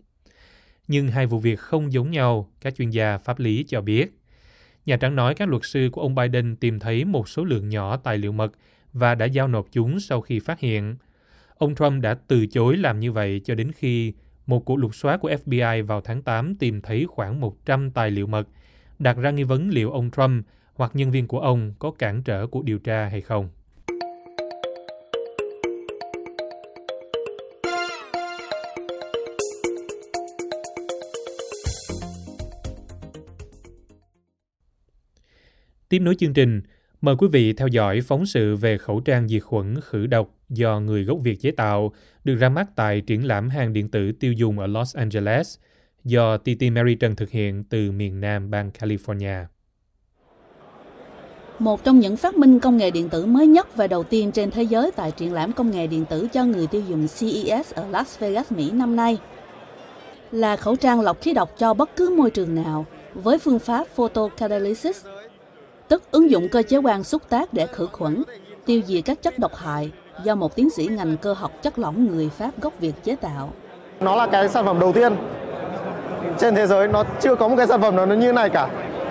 Nhưng 0.88 1.07
hai 1.07 1.25
vụ 1.25 1.39
việc 1.39 1.59
không 1.59 1.93
giống 1.93 2.12
nhau, 2.12 2.51
các 2.62 2.75
chuyên 2.75 2.89
gia 2.89 3.17
pháp 3.17 3.39
lý 3.39 3.65
cho 3.67 3.81
biết. 3.81 4.19
Nhà 4.89 4.98
Trắng 4.98 5.15
nói 5.15 5.36
các 5.36 5.50
luật 5.50 5.65
sư 5.65 5.89
của 5.91 6.01
ông 6.01 6.15
Biden 6.15 6.55
tìm 6.55 6.79
thấy 6.79 7.05
một 7.05 7.29
số 7.29 7.43
lượng 7.43 7.69
nhỏ 7.69 7.98
tài 7.98 8.17
liệu 8.17 8.31
mật 8.31 8.51
và 8.93 9.15
đã 9.15 9.25
giao 9.25 9.48
nộp 9.48 9.67
chúng 9.72 10.00
sau 10.00 10.22
khi 10.22 10.39
phát 10.39 10.60
hiện. 10.60 10.96
Ông 11.58 11.75
Trump 11.75 12.01
đã 12.01 12.17
từ 12.27 12.48
chối 12.48 12.77
làm 12.77 13.00
như 13.00 13.12
vậy 13.12 13.41
cho 13.46 13.55
đến 13.55 13.72
khi 13.72 14.13
một 14.48 14.65
cuộc 14.65 14.75
lục 14.75 14.96
soát 14.96 15.17
của 15.17 15.29
FBI 15.29 15.86
vào 15.86 16.01
tháng 16.01 16.22
8 16.22 16.55
tìm 16.55 16.81
thấy 16.81 17.05
khoảng 17.10 17.39
100 17.39 17.91
tài 17.91 18.12
liệu 18.12 18.27
mật, 18.27 18.48
đặt 19.00 19.17
ra 19.17 19.31
nghi 19.31 19.43
vấn 19.43 19.69
liệu 19.69 19.91
ông 19.91 20.12
Trump 20.12 20.46
hoặc 20.74 20.91
nhân 20.93 21.12
viên 21.12 21.27
của 21.27 21.39
ông 21.39 21.74
có 21.79 21.91
cản 21.91 22.24
trở 22.24 22.48
cuộc 22.48 22.63
điều 22.63 22.79
tra 22.79 23.05
hay 23.05 23.22
không. 23.22 23.50
Tiếp 35.89 36.00
nối 36.00 36.15
chương 36.15 36.34
trình, 36.34 36.62
mời 37.01 37.15
quý 37.15 37.27
vị 37.31 37.53
theo 37.53 37.67
dõi 37.67 38.01
phóng 38.01 38.25
sự 38.25 38.55
về 38.55 38.77
khẩu 38.77 39.00
trang 39.00 39.27
diệt 39.27 39.43
khuẩn 39.43 39.75
khử 39.81 40.08
độc 40.08 40.29
do 40.50 40.79
người 40.79 41.03
gốc 41.03 41.17
Việt 41.24 41.41
chế 41.41 41.51
tạo, 41.51 41.93
được 42.24 42.36
ra 42.36 42.50
mắt 42.50 42.67
tại 42.75 43.01
triển 43.01 43.27
lãm 43.27 43.50
hàng 43.50 43.74
điện 43.74 43.89
tử 43.89 44.12
tiêu 44.12 44.34
dùng 44.34 44.60
ở 44.60 44.67
Los 44.67 44.96
Angeles, 44.96 45.58
do 46.03 46.38
TT 46.38 46.62
Mary 46.72 46.96
Trần 46.96 47.15
thực 47.15 47.29
hiện 47.29 47.63
từ 47.63 47.91
miền 47.91 48.22
Nam 48.22 48.51
bang 48.51 48.72
California. 48.79 49.46
Một 51.60 51.84
trong 51.84 52.00
những 52.00 52.17
phát 52.17 52.36
minh 52.36 52.60
công 52.60 52.77
nghệ 52.77 52.91
điện 52.91 53.10
tử 53.10 53.25
mới 53.25 53.48
nhất 53.48 53.75
và 53.75 53.88
đầu 53.88 54.03
tiên 54.03 54.31
trên 54.31 54.51
thế 54.51 54.63
giới 54.63 54.91
tại 54.91 55.12
triển 55.12 55.34
lãm 55.34 55.53
công 55.53 55.72
nghệ 55.72 55.88
điện 55.88 56.05
tử 56.05 56.27
cho 56.34 56.46
người 56.46 56.67
tiêu 56.67 56.81
dùng 56.89 57.08
CES 57.08 57.74
ở 57.74 57.88
Las 57.89 58.19
Vegas, 58.19 58.51
Mỹ 58.51 58.72
năm 58.72 58.96
nay 58.96 59.17
là 60.31 60.55
khẩu 60.55 60.75
trang 60.75 61.01
lọc 61.01 61.22
khí 61.22 61.34
độc 61.34 61.58
cho 61.58 61.74
bất 61.74 61.96
cứ 61.96 62.15
môi 62.17 62.31
trường 62.31 62.55
nào 62.55 62.86
với 63.13 63.39
phương 63.39 63.60
pháp 63.60 63.88
photocatalysis, 63.88 65.05
tức 65.89 66.03
ứng 66.12 66.31
dụng 66.31 66.50
cơ 66.50 66.63
chế 66.63 66.81
quang 66.81 67.03
xúc 67.03 67.22
tác 67.29 67.53
để 67.53 67.67
khử 67.67 67.88
khuẩn, 67.91 68.24
tiêu 68.65 68.81
diệt 68.86 69.05
các 69.05 69.22
chất 69.22 69.39
độc 69.39 69.55
hại 69.55 69.91
do 70.24 70.36
một 70.36 70.55
tiến 70.55 70.69
sĩ 70.69 70.88
ngành 70.88 71.17
cơ 71.17 71.34
học 71.34 71.51
chất 71.62 71.79
lỏng 71.79 72.08
người 72.08 72.29
Pháp 72.38 72.51
gốc 72.62 72.74
Việt 72.79 72.93
chế 73.03 73.15
tạo. 73.15 73.50
Nó 74.00 74.15
là 74.15 74.27
cái 74.27 74.50
sản 74.50 74.65
phẩm 74.65 74.79
đầu 74.79 74.93
tiên 74.93 75.15
trên 76.38 76.55
thế 76.55 76.67
giới 76.67 76.88
nó 76.88 77.03
chưa 77.22 77.36
có 77.36 77.48
một 77.48 77.55
cái 77.58 77.67
sản 77.67 77.81
phẩm 77.81 77.96
nào 77.96 78.05
nó 78.05 78.15
như 78.15 78.34
này 78.34 78.50
cả. 78.50 78.67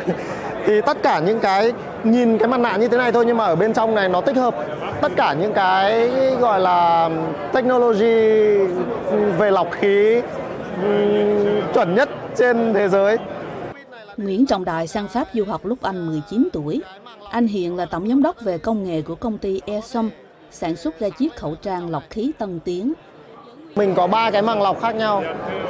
thì 0.67 0.81
tất 0.81 1.03
cả 1.03 1.19
những 1.19 1.41
cái 1.41 1.73
nhìn 2.05 2.39
cái 2.39 2.49
mặt 2.49 2.61
nạ 2.61 2.77
như 2.77 2.89
thế 2.89 2.97
này 2.97 3.13
thôi 3.13 3.25
nhưng 3.27 3.37
mà 3.37 3.45
ở 3.45 3.57
bên 3.57 3.73
trong 3.73 3.95
này 3.95 4.09
nó 4.09 4.21
tích 4.21 4.37
hợp 4.37 4.55
tất 5.01 5.13
cả 5.17 5.35
những 5.41 5.53
cái 5.53 6.11
gọi 6.41 6.61
là 6.61 7.11
technology 7.53 8.29
ừ, 9.11 9.33
về 9.39 9.51
lọc 9.51 9.73
khí 9.73 10.21
ừ, 10.83 10.91
chuẩn 11.75 11.95
nhất 11.95 12.09
trên 12.37 12.75
thế 12.75 12.89
giới. 12.89 13.17
Nguyễn 14.19 14.47
Trọng 14.47 14.65
Đại 14.65 14.87
sang 14.87 15.09
Pháp 15.09 15.29
du 15.35 15.45
học 15.45 15.67
lúc 15.67 15.83
anh 15.83 16.07
19 16.07 16.49
tuổi. 16.53 16.83
Anh 17.31 17.47
hiện 17.47 17.77
là 17.77 17.87
tổng 17.87 18.09
giám 18.09 18.23
đốc 18.23 18.41
về 18.41 18.59
công 18.59 18.85
nghệ 18.85 19.03
của 19.03 19.15
công 19.15 19.39
ty 19.39 19.61
Airsom, 19.67 20.11
sản 20.51 20.77
xuất 20.77 21.01
ra 21.01 21.09
chiếc 21.09 21.37
khẩu 21.37 21.55
trang 21.55 21.91
lọc 21.91 22.03
khí 22.11 22.33
tân 22.39 22.61
tiến. 22.61 22.93
Mình 23.75 23.95
có 23.95 24.07
ba 24.07 24.31
cái 24.31 24.43
màng 24.43 24.63
lọc 24.63 24.81
khác 24.81 24.95
nhau. 24.95 25.23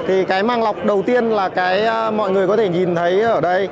Thì 0.06 0.24
cái 0.24 0.42
màng 0.42 0.62
lọc 0.62 0.84
đầu 0.84 1.02
tiên 1.06 1.30
là 1.30 1.48
cái 1.48 1.86
à, 1.86 2.10
mọi 2.10 2.30
người 2.30 2.46
có 2.46 2.56
thể 2.56 2.68
nhìn 2.68 2.94
thấy 2.94 3.20
ở 3.20 3.40
đây. 3.40 3.68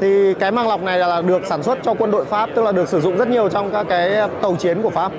Thì 0.00 0.34
cái 0.34 0.50
màng 0.50 0.68
lọc 0.68 0.82
này 0.82 0.98
là 0.98 1.22
được 1.22 1.42
sản 1.46 1.62
xuất 1.62 1.78
cho 1.82 1.94
quân 1.94 2.10
đội 2.10 2.24
Pháp, 2.24 2.50
tức 2.54 2.62
là 2.62 2.72
được 2.72 2.88
sử 2.88 3.00
dụng 3.00 3.16
rất 3.16 3.28
nhiều 3.28 3.48
trong 3.48 3.72
các 3.72 3.86
cái 3.88 4.28
tàu 4.42 4.56
chiến 4.56 4.82
của 4.82 4.90
Pháp. 4.90 5.12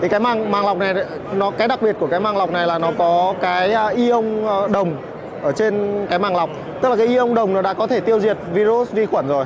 Thì 0.00 0.08
cái 0.08 0.20
màng 0.20 0.50
màng 0.50 0.66
lọc 0.66 0.78
này 0.78 0.94
nó 1.34 1.50
cái 1.50 1.68
đặc 1.68 1.82
biệt 1.82 1.96
của 2.00 2.06
cái 2.06 2.20
màng 2.20 2.36
lọc 2.36 2.52
này 2.52 2.66
là 2.66 2.78
nó 2.78 2.92
có 2.98 3.34
cái 3.40 3.72
à, 3.72 3.88
ion 3.88 4.46
à, 4.46 4.66
đồng 4.72 4.96
ở 5.42 5.52
trên 5.52 6.06
cái 6.10 6.18
màng 6.18 6.36
lọc. 6.36 6.50
Tức 6.80 6.88
là 6.88 6.96
cái 6.96 7.06
ion 7.06 7.34
đồng 7.34 7.52
nó 7.52 7.62
đã 7.62 7.74
có 7.74 7.86
thể 7.86 8.00
tiêu 8.00 8.20
diệt 8.20 8.36
virus 8.52 8.90
vi 8.90 9.06
khuẩn 9.06 9.28
rồi. 9.28 9.44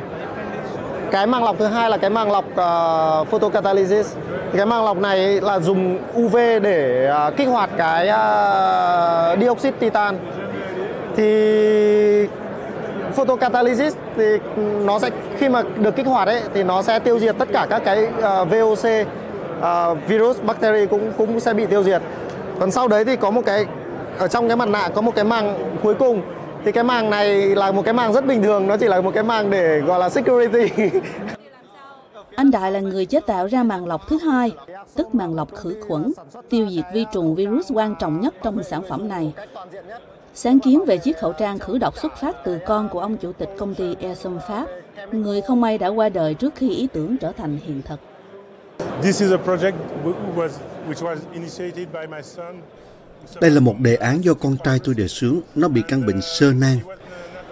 Cái 1.10 1.26
màng 1.26 1.44
lọc 1.44 1.58
thứ 1.58 1.66
hai 1.66 1.90
là 1.90 1.96
cái 1.96 2.10
màng 2.10 2.32
lọc 2.32 2.44
uh, 2.44 3.28
photocatalysis. 3.28 4.14
Thì 4.52 4.56
cái 4.56 4.66
màng 4.66 4.84
lọc 4.84 4.96
này 4.96 5.40
là 5.40 5.58
dùng 5.58 5.98
UV 6.20 6.36
để 6.36 7.10
uh, 7.28 7.36
kích 7.36 7.48
hoạt 7.48 7.70
cái 7.76 8.08
uh, 8.08 9.40
dioxide 9.40 9.76
titan. 9.78 10.18
Thì 11.16 12.28
photocatalysis 13.14 13.94
thì 14.16 14.24
nó 14.84 14.98
sẽ 14.98 15.10
khi 15.38 15.48
mà 15.48 15.62
được 15.76 15.96
kích 15.96 16.06
hoạt 16.06 16.28
ấy 16.28 16.40
thì 16.54 16.62
nó 16.62 16.82
sẽ 16.82 16.98
tiêu 16.98 17.18
diệt 17.18 17.34
tất 17.38 17.48
cả 17.52 17.66
các 17.70 17.82
cái 17.84 18.08
uh, 18.18 18.48
VOC 18.50 19.06
uh, 19.58 19.98
virus 20.08 20.36
bacteria 20.42 20.86
cũng 20.86 21.12
cũng 21.18 21.40
sẽ 21.40 21.54
bị 21.54 21.66
tiêu 21.66 21.82
diệt. 21.82 22.02
Còn 22.60 22.70
sau 22.70 22.88
đấy 22.88 23.04
thì 23.04 23.16
có 23.16 23.30
một 23.30 23.42
cái 23.46 23.66
ở 24.18 24.28
trong 24.28 24.48
cái 24.48 24.56
mặt 24.56 24.68
nạ 24.68 24.88
có 24.94 25.00
một 25.00 25.14
cái 25.14 25.24
màng 25.24 25.76
cuối 25.82 25.94
cùng 25.94 26.22
thì 26.64 26.72
cái 26.72 26.84
màng 26.84 27.10
này 27.10 27.56
là 27.56 27.72
một 27.72 27.84
cái 27.84 27.94
màng 27.94 28.12
rất 28.12 28.26
bình 28.26 28.42
thường 28.42 28.66
nó 28.66 28.76
chỉ 28.76 28.86
là 28.88 29.00
một 29.00 29.10
cái 29.14 29.24
màng 29.24 29.50
để 29.50 29.80
gọi 29.80 29.98
là 29.98 30.08
security 30.08 30.90
Anh 32.36 32.50
Đại 32.50 32.72
là 32.72 32.80
người 32.80 33.06
chế 33.06 33.20
tạo 33.20 33.46
ra 33.46 33.62
màng 33.62 33.86
lọc 33.86 34.08
thứ 34.08 34.18
hai, 34.18 34.52
tức 34.94 35.14
màng 35.14 35.34
lọc 35.34 35.54
khử 35.54 35.76
khuẩn, 35.88 36.12
tiêu 36.50 36.68
diệt 36.70 36.84
vi 36.94 37.06
trùng 37.12 37.34
virus 37.34 37.70
quan 37.74 37.94
trọng 38.00 38.20
nhất 38.20 38.34
trong 38.42 38.62
sản 38.62 38.82
phẩm 38.88 39.08
này. 39.08 39.32
Sáng 40.34 40.60
kiến 40.60 40.84
về 40.86 40.98
chiếc 40.98 41.18
khẩu 41.18 41.32
trang 41.32 41.58
khử 41.58 41.78
độc 41.78 41.98
xuất 41.98 42.16
phát 42.16 42.36
từ 42.44 42.58
con 42.66 42.88
của 42.88 43.00
ông 43.00 43.16
chủ 43.16 43.32
tịch 43.32 43.48
công 43.58 43.74
ty 43.74 43.96
Airsom 44.02 44.38
Pháp, 44.48 44.66
người 45.12 45.40
không 45.40 45.60
may 45.60 45.78
đã 45.78 45.88
qua 45.88 46.08
đời 46.08 46.34
trước 46.34 46.54
khi 46.56 46.70
ý 46.70 46.88
tưởng 46.92 47.16
trở 47.16 47.32
thành 47.32 47.58
hiện 47.66 47.82
thực. 47.82 48.00
This 49.02 49.22
is 49.22 49.32
a 49.32 49.38
project 49.46 49.74
which 50.88 51.02
was 51.02 51.18
initiated 51.32 51.88
by 51.92 52.06
my 52.06 52.22
son. 52.22 52.62
Đây 53.40 53.50
là 53.50 53.60
một 53.60 53.80
đề 53.80 53.94
án 53.94 54.24
do 54.24 54.34
con 54.34 54.56
trai 54.64 54.78
tôi 54.84 54.94
đề 54.94 55.08
xướng. 55.08 55.40
Nó 55.54 55.68
bị 55.68 55.82
căn 55.88 56.06
bệnh 56.06 56.20
sơ 56.22 56.52
nang. 56.52 56.78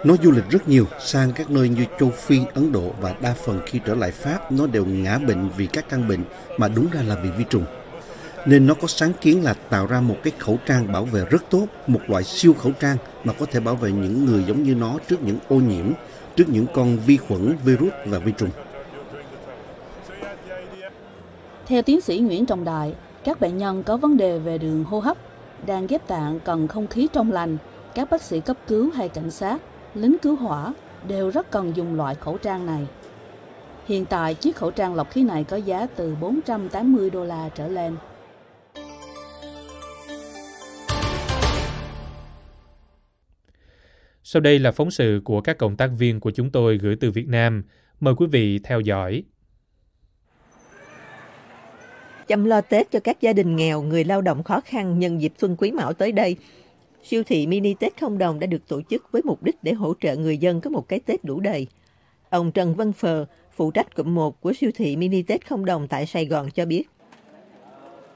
Nó 0.03 0.15
du 0.23 0.31
lịch 0.31 0.49
rất 0.49 0.67
nhiều 0.67 0.85
sang 0.99 1.31
các 1.31 1.49
nơi 1.49 1.69
như 1.69 1.85
châu 1.99 2.09
Phi, 2.09 2.39
Ấn 2.53 2.71
Độ 2.71 2.91
và 3.01 3.15
đa 3.21 3.33
phần 3.45 3.59
khi 3.65 3.79
trở 3.85 3.95
lại 3.95 4.11
Pháp 4.11 4.51
nó 4.51 4.67
đều 4.67 4.85
ngã 4.85 5.17
bệnh 5.17 5.49
vì 5.57 5.65
các 5.65 5.85
căn 5.89 6.07
bệnh 6.07 6.23
mà 6.57 6.67
đúng 6.67 6.87
ra 6.91 7.01
là 7.01 7.15
bị 7.15 7.29
vi 7.37 7.43
trùng. 7.49 7.65
Nên 8.45 8.67
nó 8.67 8.73
có 8.73 8.87
sáng 8.87 9.11
kiến 9.21 9.43
là 9.43 9.53
tạo 9.53 9.87
ra 9.87 10.01
một 10.01 10.17
cái 10.23 10.33
khẩu 10.39 10.59
trang 10.65 10.91
bảo 10.91 11.05
vệ 11.05 11.25
rất 11.25 11.43
tốt, 11.49 11.65
một 11.87 11.99
loại 12.07 12.23
siêu 12.23 12.53
khẩu 12.53 12.71
trang 12.71 12.97
mà 13.23 13.33
có 13.33 13.45
thể 13.45 13.59
bảo 13.59 13.75
vệ 13.75 13.91
những 13.91 14.25
người 14.25 14.43
giống 14.47 14.63
như 14.63 14.75
nó 14.75 14.97
trước 15.07 15.23
những 15.23 15.37
ô 15.47 15.55
nhiễm, 15.55 15.85
trước 16.35 16.49
những 16.49 16.65
con 16.73 16.97
vi 17.05 17.17
khuẩn, 17.17 17.55
virus 17.65 17.93
và 18.05 18.19
vi 18.19 18.31
trùng. 18.31 18.49
Theo 21.67 21.81
tiến 21.81 22.01
sĩ 22.01 22.19
Nguyễn 22.19 22.45
Trọng 22.45 22.63
Đại, 22.63 22.93
các 23.23 23.39
bệnh 23.39 23.57
nhân 23.57 23.83
có 23.83 23.97
vấn 23.97 24.17
đề 24.17 24.39
về 24.39 24.57
đường 24.57 24.83
hô 24.83 24.99
hấp, 24.99 25.17
đang 25.65 25.87
ghép 25.87 26.07
tạng 26.07 26.39
cần 26.39 26.67
không 26.67 26.87
khí 26.87 27.07
trong 27.13 27.31
lành, 27.31 27.57
các 27.95 28.09
bác 28.09 28.21
sĩ 28.21 28.39
cấp 28.39 28.57
cứu 28.67 28.91
hay 28.91 29.09
cảnh 29.09 29.31
sát, 29.31 29.61
lính 29.95 30.15
cứu 30.21 30.35
hỏa 30.35 30.73
đều 31.07 31.29
rất 31.29 31.51
cần 31.51 31.75
dùng 31.75 31.95
loại 31.95 32.15
khẩu 32.15 32.37
trang 32.37 32.65
này. 32.65 32.87
Hiện 33.85 34.05
tại, 34.05 34.35
chiếc 34.35 34.55
khẩu 34.55 34.71
trang 34.71 34.95
lọc 34.95 35.11
khí 35.11 35.23
này 35.23 35.43
có 35.43 35.57
giá 35.57 35.87
từ 35.95 36.15
480 36.21 37.09
đô 37.09 37.25
la 37.25 37.49
trở 37.49 37.67
lên. 37.67 37.95
Sau 44.23 44.41
đây 44.41 44.59
là 44.59 44.71
phóng 44.71 44.91
sự 44.91 45.21
của 45.23 45.41
các 45.41 45.57
cộng 45.57 45.77
tác 45.77 45.89
viên 45.97 46.19
của 46.19 46.31
chúng 46.31 46.51
tôi 46.51 46.77
gửi 46.77 46.95
từ 46.99 47.11
Việt 47.11 47.27
Nam. 47.27 47.63
Mời 47.99 48.13
quý 48.17 48.27
vị 48.31 48.59
theo 48.63 48.79
dõi 48.79 49.23
chăm 52.27 52.45
lo 52.45 52.61
Tết 52.61 52.91
cho 52.91 52.99
các 52.99 53.21
gia 53.21 53.33
đình 53.33 53.55
nghèo, 53.55 53.81
người 53.81 54.03
lao 54.03 54.21
động 54.21 54.43
khó 54.43 54.61
khăn 54.65 54.99
nhân 54.99 55.21
dịp 55.21 55.33
Xuân 55.37 55.55
Quý 55.57 55.71
Mão 55.71 55.93
tới 55.93 56.11
đây. 56.11 56.35
Siêu 57.03 57.23
thị 57.23 57.47
mini 57.47 57.73
Tết 57.73 57.99
không 57.99 58.17
đồng 58.17 58.39
đã 58.39 58.47
được 58.47 58.67
tổ 58.67 58.81
chức 58.89 59.11
với 59.11 59.21
mục 59.25 59.43
đích 59.43 59.55
để 59.63 59.73
hỗ 59.73 59.93
trợ 60.01 60.15
người 60.15 60.37
dân 60.37 60.61
có 60.61 60.69
một 60.69 60.87
cái 60.87 60.99
Tết 60.99 61.23
đủ 61.23 61.39
đầy. 61.39 61.67
Ông 62.29 62.51
Trần 62.51 62.75
Văn 62.75 62.93
Phờ, 62.93 63.25
phụ 63.55 63.71
trách 63.71 63.95
cụm 63.95 64.15
1 64.15 64.41
của 64.41 64.53
siêu 64.53 64.71
thị 64.75 64.95
mini 64.95 65.21
Tết 65.21 65.47
không 65.47 65.65
đồng 65.65 65.87
tại 65.87 66.05
Sài 66.05 66.25
Gòn 66.25 66.49
cho 66.51 66.65
biết. 66.65 66.83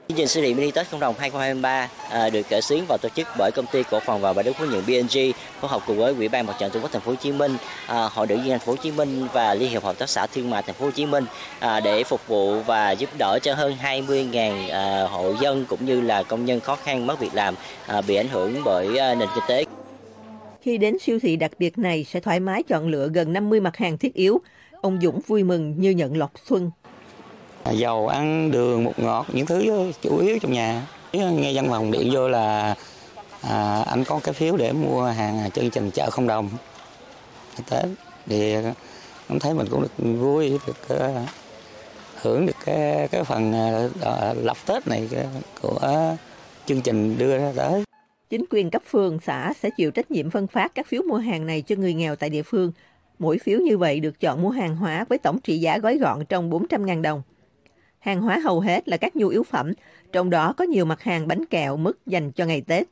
Chương 0.08 0.18
trình 0.18 0.28
siêu 0.28 0.42
thị 0.42 0.54
mini 0.54 0.70
Tết 0.70 0.90
không 0.90 1.00
đồng 1.00 1.14
2023 1.18 1.88
à, 2.10 2.30
được 2.30 2.46
khởi 2.50 2.62
xướng 2.62 2.80
và 2.88 2.96
tổ 2.96 3.08
chức 3.08 3.26
bởi 3.38 3.50
công 3.54 3.66
ty 3.72 3.82
cổ 3.90 4.00
phần 4.00 4.20
và 4.20 4.32
bài 4.32 4.42
Đức 4.42 4.52
Phú 4.58 4.64
Nhuận 4.64 4.86
BNG 4.86 5.18
phối 5.60 5.70
hợp 5.70 5.82
cùng 5.86 5.98
với 5.98 6.14
Ủy 6.14 6.28
ban 6.28 6.46
Mặt 6.46 6.56
trận 6.58 6.70
Tổ 6.70 6.80
quốc 6.80 6.92
Thành 6.92 7.02
phố 7.02 7.10
Hồ 7.10 7.16
Chí 7.16 7.32
Minh, 7.32 7.56
à, 7.86 8.08
Hội 8.12 8.26
nữ 8.26 8.36
viên 8.36 8.50
Thành 8.50 8.58
phố 8.58 8.72
Hồ 8.72 8.76
Chí 8.82 8.90
Minh 8.90 9.26
và 9.32 9.54
Liên 9.54 9.70
hiệp 9.70 9.82
hợp 9.82 9.98
tác 9.98 10.08
xã 10.08 10.26
thương 10.26 10.50
mại 10.50 10.62
Thành 10.62 10.74
phố 10.74 10.84
Hồ 10.84 10.90
Chí 10.90 11.06
Minh 11.06 11.24
à, 11.58 11.80
để 11.80 12.04
phục 12.04 12.26
vụ 12.26 12.60
và 12.60 12.90
giúp 12.90 13.10
đỡ 13.18 13.38
cho 13.42 13.54
hơn 13.54 13.76
20.000 13.82 14.70
à, 14.70 15.06
hộ 15.10 15.34
dân 15.40 15.64
cũng 15.68 15.86
như 15.86 16.00
là 16.00 16.22
công 16.22 16.44
nhân 16.44 16.60
khó 16.60 16.76
khăn 16.76 17.06
mất 17.06 17.20
việc 17.20 17.34
làm 17.34 17.54
à, 17.86 18.00
bị 18.00 18.14
ảnh 18.14 18.28
hưởng 18.28 18.62
bởi 18.64 18.98
à, 18.98 19.14
nền 19.14 19.28
kinh 19.34 19.44
tế. 19.48 19.64
Khi 20.60 20.78
đến 20.78 20.98
siêu 20.98 21.18
thị 21.22 21.36
đặc 21.36 21.50
biệt 21.58 21.78
này 21.78 22.04
sẽ 22.04 22.20
thoải 22.20 22.40
mái 22.40 22.62
chọn 22.62 22.88
lựa 22.88 23.08
gần 23.08 23.32
50 23.32 23.60
mặt 23.60 23.76
hàng 23.76 23.98
thiết 23.98 24.14
yếu. 24.14 24.40
Ông 24.80 24.98
Dũng 25.02 25.20
vui 25.26 25.42
mừng 25.42 25.74
như 25.78 25.90
nhận 25.90 26.16
lọc 26.16 26.32
xuân 26.44 26.70
dầu 27.70 28.08
ăn 28.08 28.50
đường 28.50 28.84
bột 28.84 28.98
ngọt 28.98 29.26
những 29.32 29.46
thứ 29.46 29.92
chủ 30.02 30.18
yếu 30.18 30.38
trong 30.38 30.52
nhà 30.52 30.86
nghe 31.12 31.52
văn 31.54 31.68
phòng 31.68 31.90
điện 31.90 32.10
vô 32.12 32.28
là 32.28 32.74
à, 33.42 33.82
anh 33.86 34.04
có 34.04 34.20
cái 34.24 34.34
phiếu 34.34 34.56
để 34.56 34.72
mua 34.72 35.04
hàng 35.04 35.50
chương 35.50 35.70
trình 35.70 35.90
chợ 35.90 36.10
không 36.10 36.26
đồng 36.26 36.50
tết 37.70 37.84
thì 38.26 38.52
em 39.28 39.38
thấy 39.40 39.54
mình 39.54 39.66
cũng 39.70 39.82
được 39.82 40.18
vui 40.20 40.58
được 40.66 40.94
uh, 40.94 41.28
hưởng 42.22 42.46
được 42.46 42.56
cái 42.64 43.08
cái 43.08 43.24
phần 43.24 43.52
ờ, 43.52 43.90
uh, 44.30 44.44
lập 44.44 44.56
tết 44.66 44.86
này 44.86 45.08
của 45.62 46.14
chương 46.66 46.80
trình 46.80 47.18
đưa 47.18 47.38
ra 47.38 47.52
tới 47.56 47.84
Chính 48.30 48.44
quyền 48.50 48.70
cấp 48.70 48.82
phường, 48.86 49.18
xã 49.20 49.52
sẽ 49.60 49.70
chịu 49.76 49.90
trách 49.90 50.10
nhiệm 50.10 50.30
phân 50.30 50.46
phát 50.46 50.74
các 50.74 50.86
phiếu 50.86 51.02
mua 51.02 51.16
hàng 51.16 51.46
này 51.46 51.62
cho 51.62 51.76
người 51.76 51.94
nghèo 51.94 52.16
tại 52.16 52.30
địa 52.30 52.42
phương. 52.42 52.72
Mỗi 53.18 53.38
phiếu 53.38 53.60
như 53.60 53.78
vậy 53.78 54.00
được 54.00 54.20
chọn 54.20 54.42
mua 54.42 54.50
hàng 54.50 54.76
hóa 54.76 55.04
với 55.08 55.18
tổng 55.18 55.40
trị 55.40 55.58
giá 55.58 55.78
gói 55.78 55.98
gọn 55.98 56.24
trong 56.24 56.50
400.000 56.50 57.02
đồng. 57.02 57.22
Hàng 58.08 58.20
hóa 58.22 58.38
hầu 58.38 58.60
hết 58.60 58.88
là 58.88 58.96
các 58.96 59.16
nhu 59.16 59.28
yếu 59.28 59.42
phẩm, 59.42 59.72
trong 60.12 60.30
đó 60.30 60.54
có 60.56 60.64
nhiều 60.64 60.84
mặt 60.84 61.02
hàng 61.02 61.28
bánh 61.28 61.44
kẹo, 61.46 61.76
mứt 61.76 61.96
dành 62.06 62.32
cho 62.32 62.44
ngày 62.44 62.60
Tết. 62.60 62.86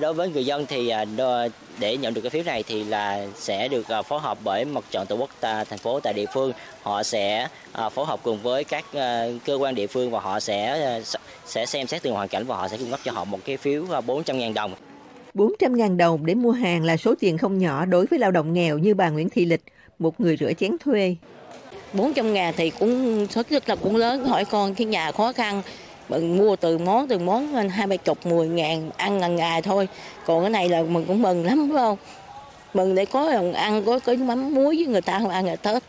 Đối 0.00 0.14
với 0.14 0.28
người 0.28 0.46
dân 0.46 0.66
thì 0.68 0.88
à, 0.88 1.04
để 1.80 1.96
nhận 1.96 2.14
được 2.14 2.20
cái 2.20 2.30
phiếu 2.30 2.42
này 2.42 2.62
thì 2.66 2.84
là 2.84 3.26
sẽ 3.34 3.68
được 3.68 3.88
à, 3.88 4.02
phối 4.02 4.20
hợp 4.20 4.38
bởi 4.44 4.64
mặt 4.64 4.84
trận 4.90 5.06
tổ 5.06 5.16
quốc 5.16 5.30
ta- 5.40 5.64
thành 5.64 5.78
phố 5.78 6.00
tại 6.00 6.12
địa 6.12 6.24
phương. 6.34 6.52
Họ 6.82 7.02
sẽ 7.02 7.48
à, 7.72 7.88
phối 7.88 8.06
hợp 8.06 8.20
cùng 8.22 8.38
với 8.42 8.64
các 8.64 8.84
cơ 9.44 9.54
quan 9.60 9.74
địa 9.74 9.86
phương 9.86 10.10
và 10.10 10.20
họ 10.20 10.40
sẽ 10.40 11.00
sẽ 11.46 11.66
xem 11.66 11.86
xét 11.86 12.02
từng 12.02 12.14
hoàn 12.14 12.28
cảnh 12.28 12.44
và 12.46 12.56
họ 12.56 12.68
sẽ 12.68 12.76
cung 12.76 12.90
cấp 12.90 13.00
cho 13.04 13.12
họ 13.12 13.24
một 13.24 13.38
cái 13.44 13.56
phiếu 13.56 13.84
à, 13.92 14.00
400.000 14.00 14.54
đồng. 14.54 14.74
400.000 15.34 15.96
đồng 15.96 16.26
để 16.26 16.34
mua 16.34 16.52
hàng 16.52 16.84
là 16.84 16.96
số 16.96 17.14
tiền 17.20 17.38
không 17.38 17.58
nhỏ 17.58 17.84
đối 17.84 18.06
với 18.06 18.18
lao 18.18 18.30
động 18.30 18.52
nghèo 18.52 18.78
như 18.78 18.94
bà 18.94 19.10
Nguyễn 19.10 19.28
Thị 19.28 19.44
Lịch, 19.44 19.62
một 19.98 20.20
người 20.20 20.36
rửa 20.36 20.52
chén 20.52 20.76
thuê. 20.78 21.16
400 21.94 22.32
ngàn 22.32 22.54
thì 22.56 22.70
cũng 22.70 23.26
số 23.30 23.42
rất 23.50 23.68
là 23.68 23.76
cũng 23.76 23.96
lớn 23.96 24.24
hỏi 24.24 24.44
con 24.44 24.74
cái 24.74 24.86
nhà 24.86 25.12
khó 25.12 25.32
khăn 25.32 25.62
mình 26.08 26.36
mua 26.36 26.56
từ 26.56 26.78
món 26.78 27.08
từ 27.08 27.18
món 27.18 27.54
lên 27.54 27.68
hai 27.68 27.86
ba 27.86 27.96
chục, 27.96 28.26
mười 28.26 28.48
ngàn, 28.48 28.90
ăn 28.96 29.18
ngần 29.18 29.36
ngày 29.36 29.62
thôi 29.62 29.88
còn 30.26 30.42
cái 30.42 30.50
này 30.50 30.68
là 30.68 30.82
mình 30.82 31.04
cũng 31.08 31.22
mừng 31.22 31.44
lắm, 31.44 31.68
phải 31.72 31.78
không 31.78 31.96
mừng 32.74 32.94
để 32.94 33.04
có 33.04 33.32
ăn, 33.54 33.82
có 33.84 33.98
có 33.98 34.14
mắm 34.14 34.54
muối 34.54 34.76
với 34.76 34.86
người 34.86 35.00
ta 35.00 35.18
không 35.18 35.30
ăn 35.30 35.44
ngày 35.44 35.56
tết 35.56 35.82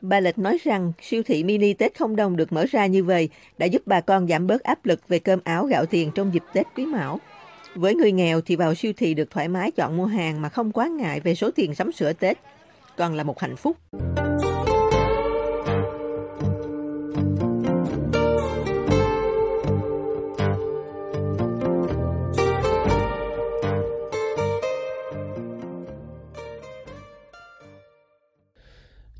Bà 0.00 0.20
Lịch 0.20 0.38
nói 0.38 0.58
rằng, 0.64 0.92
siêu 1.00 1.22
thị 1.22 1.44
mini 1.44 1.72
Tết 1.72 1.98
không 1.98 2.16
đồng 2.16 2.36
được 2.36 2.52
mở 2.52 2.64
ra 2.70 2.86
như 2.86 3.04
vậy 3.04 3.28
đã 3.58 3.66
giúp 3.66 3.82
bà 3.86 4.00
con 4.00 4.28
giảm 4.28 4.46
bớt 4.46 4.62
áp 4.62 4.86
lực 4.86 5.08
về 5.08 5.18
cơm 5.18 5.40
áo, 5.44 5.66
gạo 5.66 5.86
tiền 5.86 6.10
trong 6.14 6.34
dịp 6.34 6.42
Tết 6.52 6.66
Quý 6.76 6.86
Mão. 6.86 7.20
Với 7.74 7.94
người 7.94 8.12
nghèo 8.12 8.40
thì 8.40 8.56
vào 8.56 8.74
siêu 8.74 8.92
thị 8.96 9.14
được 9.14 9.30
thoải 9.30 9.48
mái 9.48 9.70
chọn 9.70 9.96
mua 9.96 10.06
hàng 10.06 10.42
mà 10.42 10.48
không 10.48 10.72
quá 10.72 10.88
ngại 10.88 11.20
về 11.20 11.34
số 11.34 11.50
tiền 11.54 11.74
sắm 11.74 11.92
sửa 11.92 12.12
Tết. 12.12 12.38
Còn 12.96 13.14
là 13.14 13.22
một 13.22 13.40
hạnh 13.40 13.56
phúc. 13.56 13.76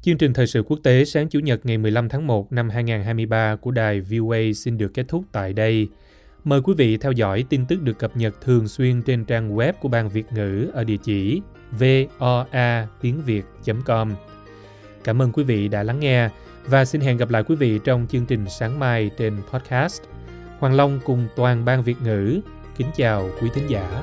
Chương 0.05 0.19
trình 0.19 0.33
thời 0.33 0.47
sự 0.47 0.63
quốc 0.63 0.79
tế 0.83 1.05
sáng 1.05 1.29
Chủ 1.29 1.39
nhật 1.39 1.67
ngày 1.67 1.79
15 1.79 2.09
tháng 2.09 2.27
1 2.27 2.53
năm 2.53 2.71
2023 2.71 3.57
của 3.57 3.71
đài 3.71 4.01
VOA 4.01 4.39
xin 4.57 4.79
được 4.79 4.95
kết 4.95 5.05
thúc 5.09 5.25
tại 5.33 5.53
đây. 5.53 5.89
Mời 6.45 6.61
quý 6.63 6.75
vị 6.77 6.97
theo 6.97 7.13
dõi 7.13 7.45
tin 7.49 7.67
tức 7.67 7.83
được 7.83 7.99
cập 7.99 8.17
nhật 8.17 8.41
thường 8.41 8.69
xuyên 8.69 9.03
trên 9.03 9.25
trang 9.25 9.57
web 9.57 9.73
của 9.73 9.89
Ban 9.89 10.09
Việt 10.09 10.27
ngữ 10.33 10.71
ở 10.73 10.85
địa 10.85 10.97
chỉ 10.97 11.41
voa 11.71 12.87
tiếng 13.01 13.23
com 13.85 14.15
Cảm 15.05 15.23
ơn 15.23 15.33
quý 15.33 15.45
vị 15.45 15.69
đã 15.69 15.83
lắng 15.83 16.01
nghe 16.01 16.29
và 16.65 16.85
xin 16.85 17.01
hẹn 17.01 17.17
gặp 17.17 17.31
lại 17.31 17.43
quý 17.43 17.55
vị 17.55 17.81
trong 17.85 18.07
chương 18.11 18.27
trình 18.27 18.45
sáng 18.49 18.79
mai 18.79 19.11
trên 19.19 19.37
podcast. 19.53 20.03
Hoàng 20.59 20.75
Long 20.75 21.01
cùng 21.05 21.29
toàn 21.37 21.65
Ban 21.65 21.83
Việt 21.83 21.97
ngữ 22.05 22.41
kính 22.77 22.89
chào 22.97 23.31
quý 23.41 23.49
thính 23.55 23.67
giả. 23.69 24.03